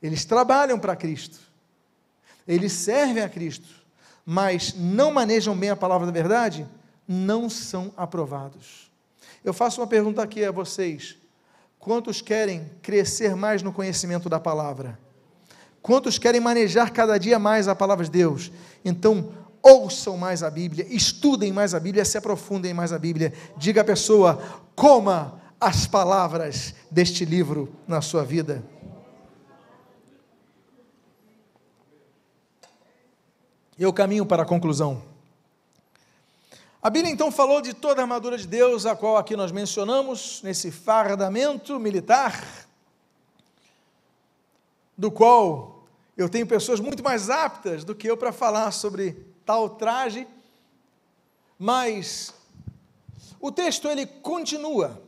[0.02, 1.40] Eles trabalham para Cristo,
[2.54, 3.70] eles servem a Cristo,
[4.26, 6.68] mas não manejam bem a palavra da verdade,
[7.08, 8.92] não são aprovados.
[9.44, 11.18] Eu faço uma pergunta aqui a vocês:
[11.80, 15.00] quantos querem crescer mais no conhecimento da palavra?
[15.82, 18.52] Quantos querem manejar cada dia mais a palavra de Deus?
[18.84, 19.32] Então,
[19.64, 23.34] ouçam mais a Bíblia, estudem mais a Bíblia, se aprofundem mais a Bíblia.
[23.56, 24.42] Diga à pessoa:
[24.76, 28.62] coma as palavras deste livro na sua vida.
[33.84, 35.02] Eu caminho para a conclusão.
[36.84, 40.42] A Bíblia então falou de toda a armadura de Deus, a qual aqui nós mencionamos,
[40.44, 42.68] nesse fardamento militar,
[44.96, 45.84] do qual
[46.16, 50.28] eu tenho pessoas muito mais aptas do que eu para falar sobre tal traje,
[51.58, 52.34] mas
[53.40, 55.02] o texto ele continua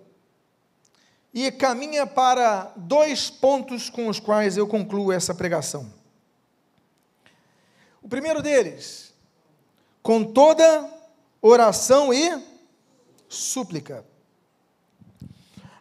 [1.32, 6.03] e caminha para dois pontos com os quais eu concluo essa pregação.
[8.14, 9.12] Primeiro deles,
[10.04, 10.88] com toda
[11.42, 12.46] oração e
[13.28, 14.06] súplica.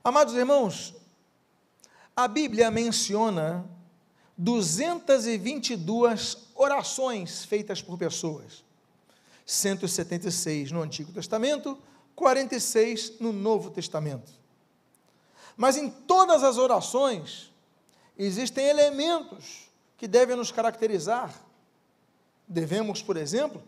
[0.03, 0.95] Amados irmãos,
[2.17, 3.69] a Bíblia menciona
[4.39, 8.65] 222 orações feitas por pessoas.
[9.45, 11.79] 176 no Antigo Testamento,
[12.17, 14.33] 46 no Novo Testamento.
[15.55, 17.53] Mas em todas as orações
[18.17, 19.69] existem elementos
[19.99, 21.52] que devem nos caracterizar
[22.53, 23.63] Devemos, por exemplo,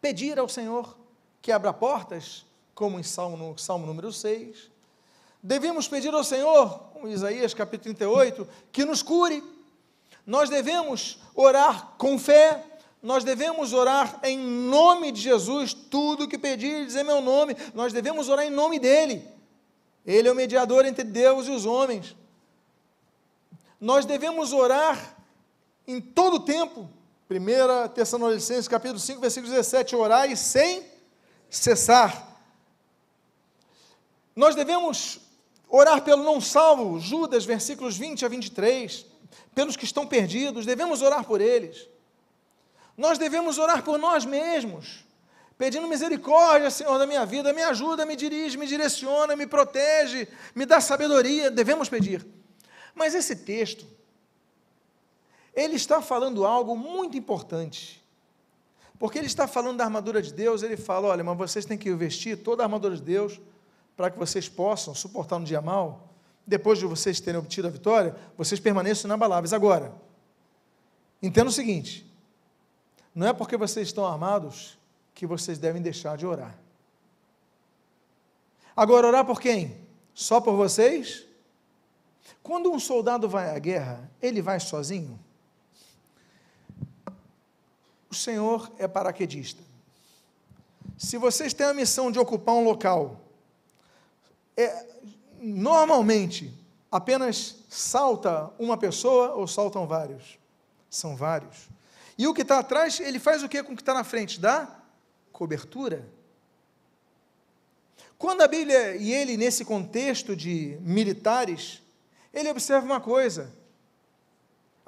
[0.00, 0.98] pedir ao Senhor
[1.40, 4.68] que abra portas, como em Salmo, Salmo número 6.
[5.40, 9.44] Devemos pedir ao Senhor, como Isaías capítulo 38, que nos cure.
[10.26, 12.64] Nós devemos orar com fé,
[13.00, 18.28] nós devemos orar em nome de Jesus, tudo que pedir, dizer meu nome, nós devemos
[18.28, 19.24] orar em nome dEle.
[20.04, 22.16] Ele é o mediador entre Deus e os homens.
[23.80, 25.16] Nós devemos orar
[25.86, 26.90] em todo o tempo,
[27.30, 30.82] 1 Tessalonicenses capítulo 5, versículo 17, orai sem
[31.50, 32.26] cessar.
[34.34, 35.20] Nós devemos
[35.68, 39.04] orar pelo não salvo, Judas, versículos 20 a 23,
[39.54, 41.86] pelos que estão perdidos, devemos orar por eles.
[42.96, 45.04] Nós devemos orar por nós mesmos,
[45.58, 50.64] pedindo misericórdia, Senhor, da minha vida, me ajuda, me dirige, me direciona, me protege, me
[50.64, 52.26] dá sabedoria, devemos pedir.
[52.94, 53.86] Mas esse texto,
[55.58, 58.00] ele está falando algo muito importante.
[58.96, 61.92] Porque ele está falando da armadura de Deus, ele fala: olha, mas vocês têm que
[61.94, 63.40] vestir toda a armadura de Deus
[63.96, 66.08] para que vocês possam suportar um dia mal.
[66.46, 69.52] Depois de vocês terem obtido a vitória, vocês permaneçam inabaláveis.
[69.52, 69.92] Agora,
[71.20, 72.08] entenda o seguinte:
[73.12, 74.78] não é porque vocês estão armados
[75.12, 76.56] que vocês devem deixar de orar.
[78.76, 79.76] Agora, orar por quem?
[80.14, 81.26] Só por vocês?
[82.44, 85.18] Quando um soldado vai à guerra, ele vai sozinho?
[88.10, 89.62] O Senhor é paraquedista.
[90.96, 93.20] Se vocês têm a missão de ocupar um local,
[94.56, 94.86] é,
[95.40, 96.52] normalmente
[96.90, 100.38] apenas salta uma pessoa ou saltam vários?
[100.90, 101.68] São vários.
[102.16, 104.40] E o que está atrás, ele faz o que com o que está na frente?
[104.40, 104.68] Dá
[105.30, 106.08] cobertura.
[108.18, 111.80] Quando a Bíblia, e ele nesse contexto de militares,
[112.34, 113.52] ele observa uma coisa: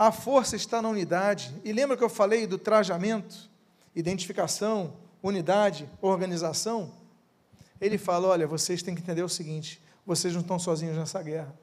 [0.00, 1.54] a força está na unidade.
[1.62, 3.50] E lembra que eu falei do trajamento,
[3.94, 6.90] identificação, unidade, organização?
[7.78, 11.54] Ele fala: olha, vocês têm que entender o seguinte: vocês não estão sozinhos nessa guerra.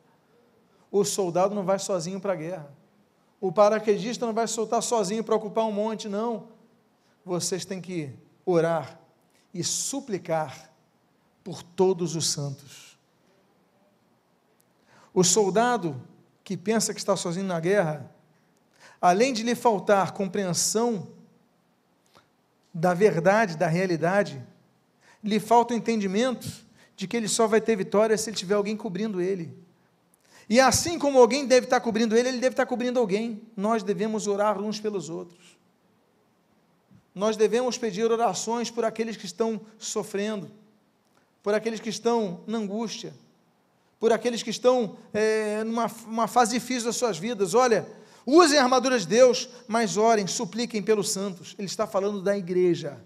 [0.91, 2.71] O soldado não vai sozinho para a guerra.
[3.41, 6.49] O paraquedista não vai soltar sozinho para ocupar um monte, não.
[7.25, 8.13] Vocês têm que
[8.45, 8.99] orar
[9.51, 10.71] e suplicar
[11.43, 12.99] por todos os santos.
[15.11, 15.99] O soldado
[16.43, 18.15] que pensa que está sozinho na guerra,
[19.01, 21.07] além de lhe faltar compreensão
[22.73, 24.43] da verdade, da realidade,
[25.23, 26.47] lhe falta o entendimento
[26.95, 29.53] de que ele só vai ter vitória se ele tiver alguém cobrindo ele.
[30.49, 33.41] E assim como alguém deve estar cobrindo ele, ele deve estar cobrindo alguém.
[33.55, 35.57] Nós devemos orar uns pelos outros.
[37.13, 40.49] Nós devemos pedir orações por aqueles que estão sofrendo,
[41.43, 43.13] por aqueles que estão na angústia,
[43.99, 47.53] por aqueles que estão é, numa fase difícil das suas vidas.
[47.53, 47.87] Olha,
[48.27, 51.55] usem a armadura de Deus, mas orem, supliquem pelos santos.
[51.57, 53.01] Ele está falando da igreja,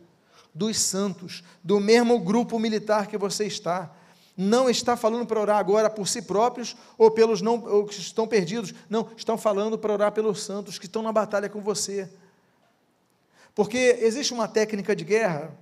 [0.54, 3.90] dos santos, do mesmo grupo militar que você está
[4.36, 8.28] não está falando para orar agora por si próprios ou pelos não, ou que estão
[8.28, 8.74] perdidos.
[8.90, 12.10] Não, estão falando para orar pelos santos que estão na batalha com você.
[13.54, 15.56] Porque existe uma técnica de guerra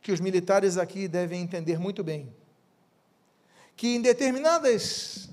[0.00, 2.32] que os militares aqui devem entender muito bem.
[3.76, 5.30] Que em determinadas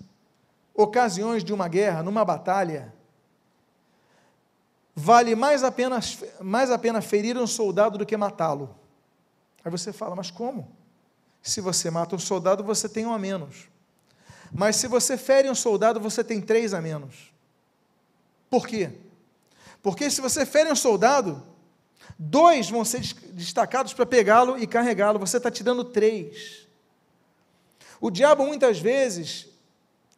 [0.73, 2.93] ocasiões de uma guerra, numa batalha,
[4.99, 5.99] vale mais a pena,
[6.41, 8.75] mais a pena ferir um soldado do que matá-lo.
[9.63, 10.69] Aí você fala, mas como?
[11.41, 13.69] Se você mata um soldado, você tem um a menos.
[14.51, 17.31] Mas se você fere um soldado, você tem três a menos.
[18.49, 18.91] Por quê?
[19.81, 21.41] Porque se você fere um soldado,
[22.17, 22.99] dois vão ser
[23.31, 26.67] destacados para pegá-lo e carregá-lo, você está tirando três.
[28.01, 29.47] O diabo, muitas vezes,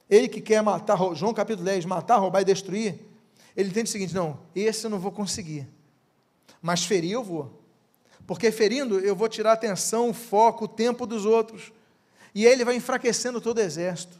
[0.09, 3.10] ele que quer matar, João capítulo 10, matar, roubar e destruir,
[3.55, 5.67] ele entende o seguinte: não, esse eu não vou conseguir,
[6.61, 7.61] mas ferir eu vou.
[8.25, 11.71] Porque ferindo, eu vou tirar a atenção, o foco, o tempo dos outros.
[12.33, 14.19] E ele vai enfraquecendo todo o exército.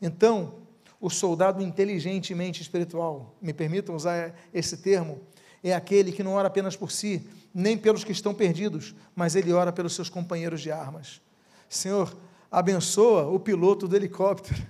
[0.00, 0.54] Então,
[1.00, 5.20] o soldado inteligentemente espiritual, me permitam usar esse termo,
[5.62, 7.24] é aquele que não ora apenas por si,
[7.54, 11.20] nem pelos que estão perdidos, mas ele ora pelos seus companheiros de armas.
[11.68, 12.16] Senhor,
[12.50, 14.60] abençoa o piloto do helicóptero.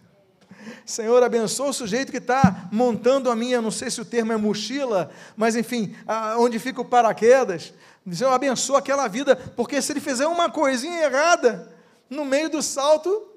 [0.85, 4.37] Senhor, abençoa o sujeito que está montando a minha, não sei se o termo é
[4.37, 5.95] mochila, mas enfim,
[6.39, 7.73] onde fica o paraquedas.
[8.11, 11.73] Senhor, abençoa aquela vida, porque se ele fizer uma coisinha errada
[12.11, 13.29] no meio do salto,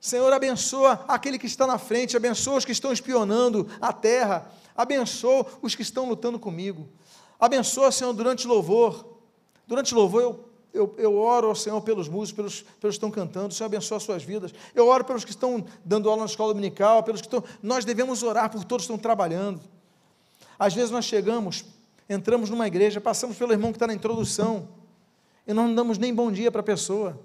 [0.00, 5.46] Senhor, abençoa aquele que está na frente, abençoa os que estão espionando a terra, abençoa
[5.60, 6.88] os que estão lutando comigo.
[7.38, 9.18] Abençoa, Senhor, durante o louvor.
[9.66, 13.10] Durante o louvor eu, eu, eu oro ao Senhor pelos músicos, pelos, pelos que estão
[13.10, 14.52] cantando, Senhor abençoa as suas vidas.
[14.74, 17.42] Eu oro pelos que estão dando aula na escola dominical, pelos que estão.
[17.62, 19.60] Nós devemos orar por todos que estão trabalhando.
[20.58, 21.64] Às vezes nós chegamos
[22.10, 24.68] entramos numa igreja, passamos pelo irmão que está na introdução,
[25.46, 27.18] e nós não damos nem bom dia para a pessoa.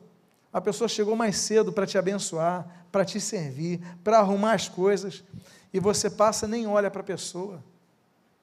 [0.54, 5.24] A pessoa chegou mais cedo para te abençoar, para te servir, para arrumar as coisas,
[5.74, 7.64] e você passa nem olha para a pessoa.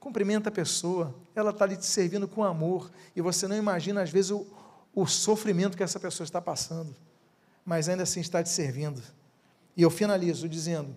[0.01, 4.11] Cumprimenta a pessoa, ela está ali te servindo com amor, e você não imagina, às
[4.11, 4.45] vezes, o,
[4.95, 6.95] o sofrimento que essa pessoa está passando,
[7.65, 9.03] mas ainda assim está te servindo.
[9.77, 10.97] E eu finalizo dizendo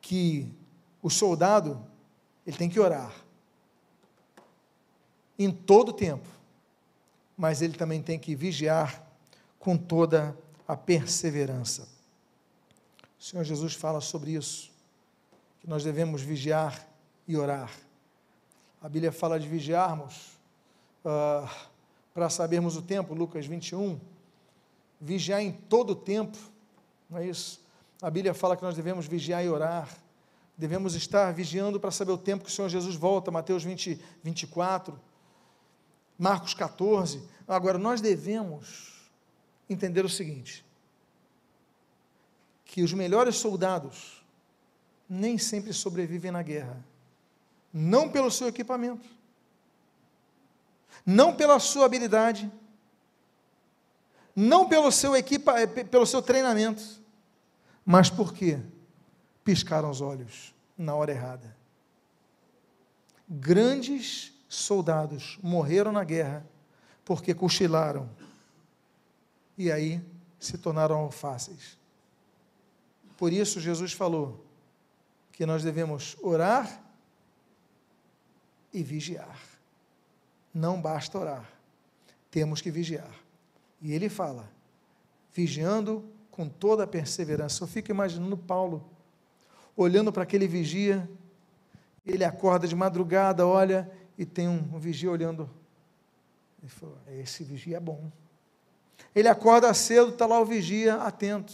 [0.00, 0.52] que
[1.02, 1.84] o soldado,
[2.46, 3.12] ele tem que orar,
[5.38, 6.28] em todo o tempo,
[7.36, 9.04] mas ele também tem que vigiar
[9.58, 10.36] com toda
[10.68, 11.88] a perseverança.
[13.18, 14.70] O Senhor Jesus fala sobre isso,
[15.60, 16.86] que nós devemos vigiar
[17.26, 17.72] e orar.
[18.80, 20.38] A Bíblia fala de vigiarmos
[21.04, 21.48] uh,
[22.14, 24.00] para sabermos o tempo, Lucas 21.
[25.00, 26.38] Vigiar em todo o tempo,
[27.10, 27.60] não é isso?
[28.00, 29.88] A Bíblia fala que nós devemos vigiar e orar.
[30.56, 34.98] Devemos estar vigiando para saber o tempo que o Senhor Jesus volta, Mateus 20, 24.
[36.16, 37.22] Marcos 14.
[37.46, 39.10] Agora, nós devemos
[39.68, 40.64] entender o seguinte:
[42.64, 44.24] que os melhores soldados
[45.08, 46.84] nem sempre sobrevivem na guerra,
[47.72, 49.08] não pelo seu equipamento,
[51.04, 52.50] não pela sua habilidade,
[54.34, 56.82] não pelo seu, equipa, eh, pelo seu treinamento,
[57.84, 58.58] mas porque
[59.44, 61.56] piscaram os olhos na hora errada.
[63.28, 66.46] Grandes soldados morreram na guerra
[67.04, 68.08] porque cochilaram
[69.56, 70.02] e aí
[70.38, 71.78] se tornaram fáceis.
[73.16, 74.44] Por isso, Jesus falou
[75.32, 76.82] que nós devemos orar
[78.72, 79.38] e vigiar.
[80.54, 81.50] Não basta orar,
[82.30, 83.10] temos que vigiar.
[83.82, 84.48] E ele fala,
[85.34, 87.64] vigiando com toda a perseverança.
[87.64, 88.88] Eu fico imaginando Paulo,
[89.76, 91.08] olhando para aquele vigia,
[92.06, 95.50] ele acorda de madrugada, olha, e tem um, um vigia olhando.
[96.62, 98.10] Ele falou: esse vigia é bom.
[99.14, 101.52] Ele acorda cedo, está lá o vigia atento.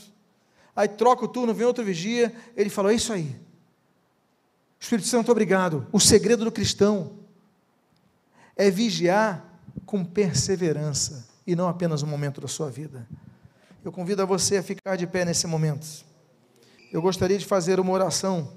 [0.75, 3.35] Aí troca o turno, vem outro vigia, ele falou: é isso aí.
[4.79, 5.87] Espírito Santo, obrigado.
[5.93, 7.20] O segredo do cristão
[8.61, 9.43] é vigiar
[9.87, 13.09] com perseverança e não apenas um momento da sua vida.
[13.83, 15.87] Eu convido a você a ficar de pé nesse momento.
[16.93, 18.53] Eu gostaria de fazer uma oração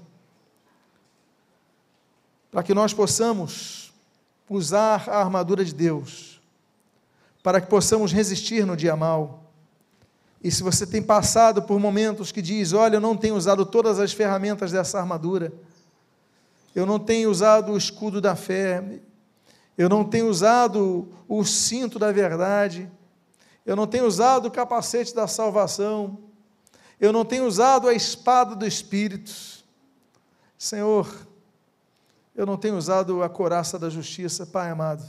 [2.50, 3.94] para que nós possamos
[4.46, 6.38] usar a armadura de Deus,
[7.42, 9.50] para que possamos resistir no dia mal.
[10.42, 13.98] E se você tem passado por momentos que diz, olha, eu não tenho usado todas
[13.98, 15.50] as ferramentas dessa armadura,
[16.74, 19.00] eu não tenho usado o escudo da fé,
[19.76, 22.90] eu não tenho usado o cinto da verdade,
[23.66, 26.18] eu não tenho usado o capacete da salvação,
[27.00, 29.32] eu não tenho usado a espada do Espírito.
[30.56, 31.12] Senhor,
[32.34, 35.04] eu não tenho usado a coraça da justiça, Pai amado,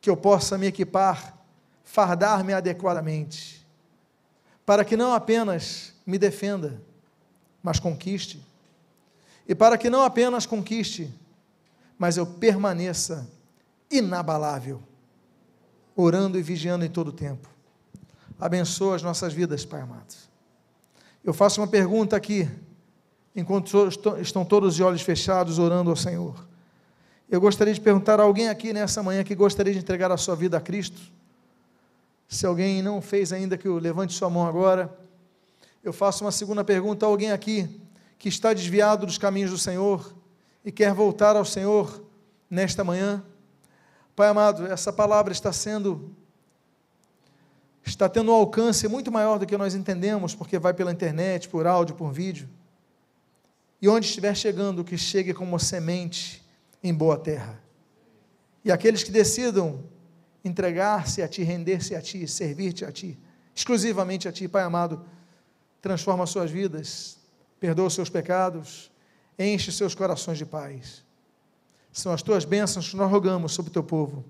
[0.00, 1.36] que eu possa me equipar,
[1.82, 3.66] fardar-me adequadamente,
[4.64, 6.80] para que não apenas me defenda,
[7.62, 8.40] mas conquiste.
[9.48, 11.12] E para que não apenas conquiste,
[11.98, 13.28] mas eu permaneça
[13.96, 14.82] inabalável,
[15.94, 17.48] orando e vigiando em todo o tempo.
[18.38, 20.14] Abençoa as nossas vidas, Pai amado.
[21.22, 22.48] Eu faço uma pergunta aqui,
[23.34, 23.88] enquanto
[24.20, 26.46] estão todos de olhos fechados orando ao Senhor.
[27.30, 30.36] Eu gostaria de perguntar a alguém aqui nessa manhã que gostaria de entregar a sua
[30.36, 31.00] vida a Cristo.
[32.28, 34.94] Se alguém não fez ainda, que eu levante sua mão agora.
[35.82, 37.80] Eu faço uma segunda pergunta a alguém aqui
[38.18, 40.14] que está desviado dos caminhos do Senhor
[40.64, 42.04] e quer voltar ao Senhor
[42.50, 43.22] nesta manhã.
[44.14, 46.14] Pai amado, essa palavra está sendo
[47.84, 51.66] está tendo um alcance muito maior do que nós entendemos, porque vai pela internet, por
[51.66, 52.48] áudio, por vídeo.
[53.80, 56.42] E onde estiver chegando, que chegue como semente
[56.82, 57.60] em boa terra.
[58.64, 59.84] E aqueles que decidam
[60.42, 63.18] entregar-se a Ti, render-se a Ti, servir-te a Ti,
[63.54, 65.04] exclusivamente a Ti, Pai amado,
[65.82, 67.18] transforma suas vidas,
[67.60, 68.90] perdoa os seus pecados,
[69.38, 71.03] enche seus corações de paz.
[71.94, 74.24] São as tuas bênçãos que nós rogamos sobre o teu povo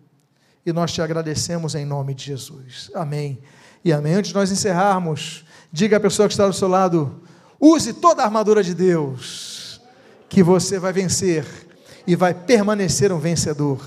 [0.66, 2.90] e nós te agradecemos em nome de Jesus.
[2.94, 3.38] Amém
[3.82, 4.12] e amém.
[4.12, 7.22] Antes de nós encerrarmos, diga à pessoa que está do seu lado:
[7.58, 9.80] use toda a armadura de Deus,
[10.28, 11.46] que você vai vencer
[12.06, 13.80] e vai permanecer um vencedor.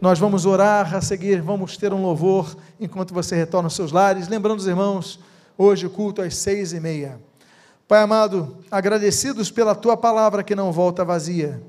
[0.00, 4.26] Nós vamos orar a seguir, vamos ter um louvor enquanto você retorna aos seus lares.
[4.26, 5.20] Lembrando os irmãos,
[5.56, 7.20] hoje o culto às seis e meia.
[7.86, 11.62] Pai amado, agradecidos pela tua palavra que não volta vazia,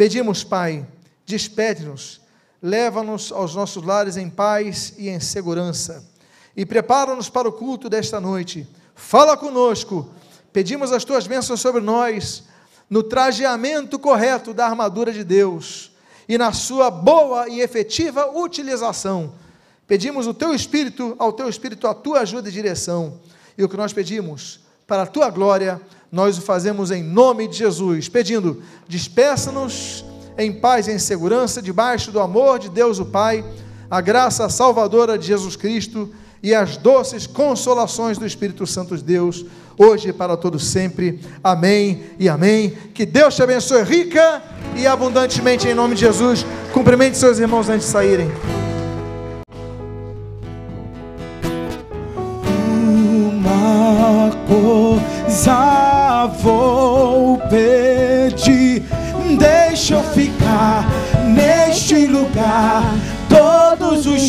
[0.00, 0.86] pedimos, Pai,
[1.26, 2.22] despede-nos,
[2.62, 6.08] leva-nos aos nossos lares em paz e em segurança,
[6.56, 8.66] e prepara-nos para o culto desta noite.
[8.94, 10.10] Fala conosco,
[10.54, 12.44] pedimos as tuas bênçãos sobre nós,
[12.88, 15.90] no trajeamento correto da armadura de Deus
[16.26, 19.34] e na sua boa e efetiva utilização.
[19.86, 23.20] Pedimos o teu espírito, ao teu espírito a tua ajuda e direção.
[23.58, 24.60] E o que nós pedimos,
[24.90, 25.80] para a tua glória,
[26.10, 30.04] nós o fazemos em nome de Jesus, pedindo: despeça-nos
[30.36, 33.44] em paz e em segurança, debaixo do amor de Deus o Pai,
[33.88, 36.10] a graça salvadora de Jesus Cristo
[36.42, 39.46] e as doces consolações do Espírito Santo de Deus,
[39.78, 41.20] hoje e para todos sempre.
[41.44, 42.70] Amém e amém.
[42.92, 44.42] Que Deus te abençoe rica
[44.74, 46.44] e abundantemente em nome de Jesus.
[46.72, 48.28] Cumprimente seus irmãos antes de saírem.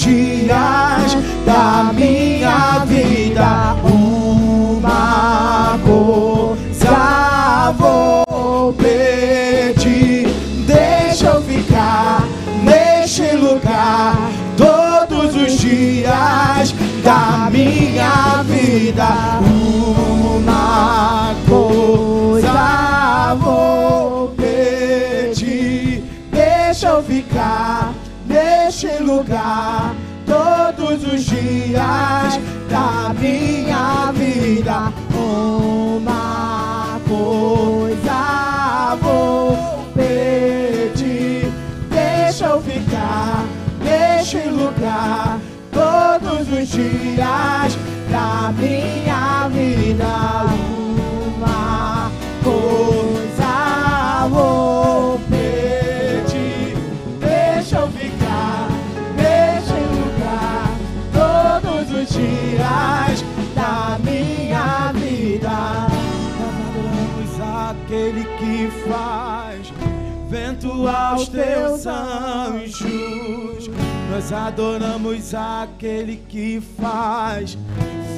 [0.02, 1.16] dias
[1.46, 10.28] da minha vida uma coisa vou pedir.
[10.66, 12.24] Deixa eu ficar
[12.64, 14.16] neste lugar
[14.58, 16.74] todos os dias
[17.04, 23.71] da minha vida uma coisa vou
[29.02, 29.94] lugar
[30.26, 34.94] todos os dias da minha vida.
[35.14, 39.58] Uma coisa vou
[39.94, 41.52] pedir,
[41.90, 43.44] deixa eu ficar
[43.84, 45.40] neste lugar
[45.72, 47.78] todos os dias
[48.10, 50.46] da minha vida.
[51.38, 52.12] Uma
[52.44, 55.31] coisa vou pedir,
[63.56, 65.88] da minha vida.
[66.68, 69.74] Adoramos aquele que faz
[70.30, 73.70] vento aos teus anjos.
[74.12, 77.58] Nós adoramos aquele que faz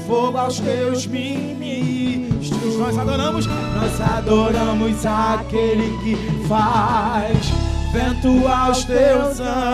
[0.07, 2.77] fogo aos teus ministros.
[2.77, 7.51] Nós adoramos, nós adoramos aquele que faz
[7.91, 9.73] vento aos teus anjos.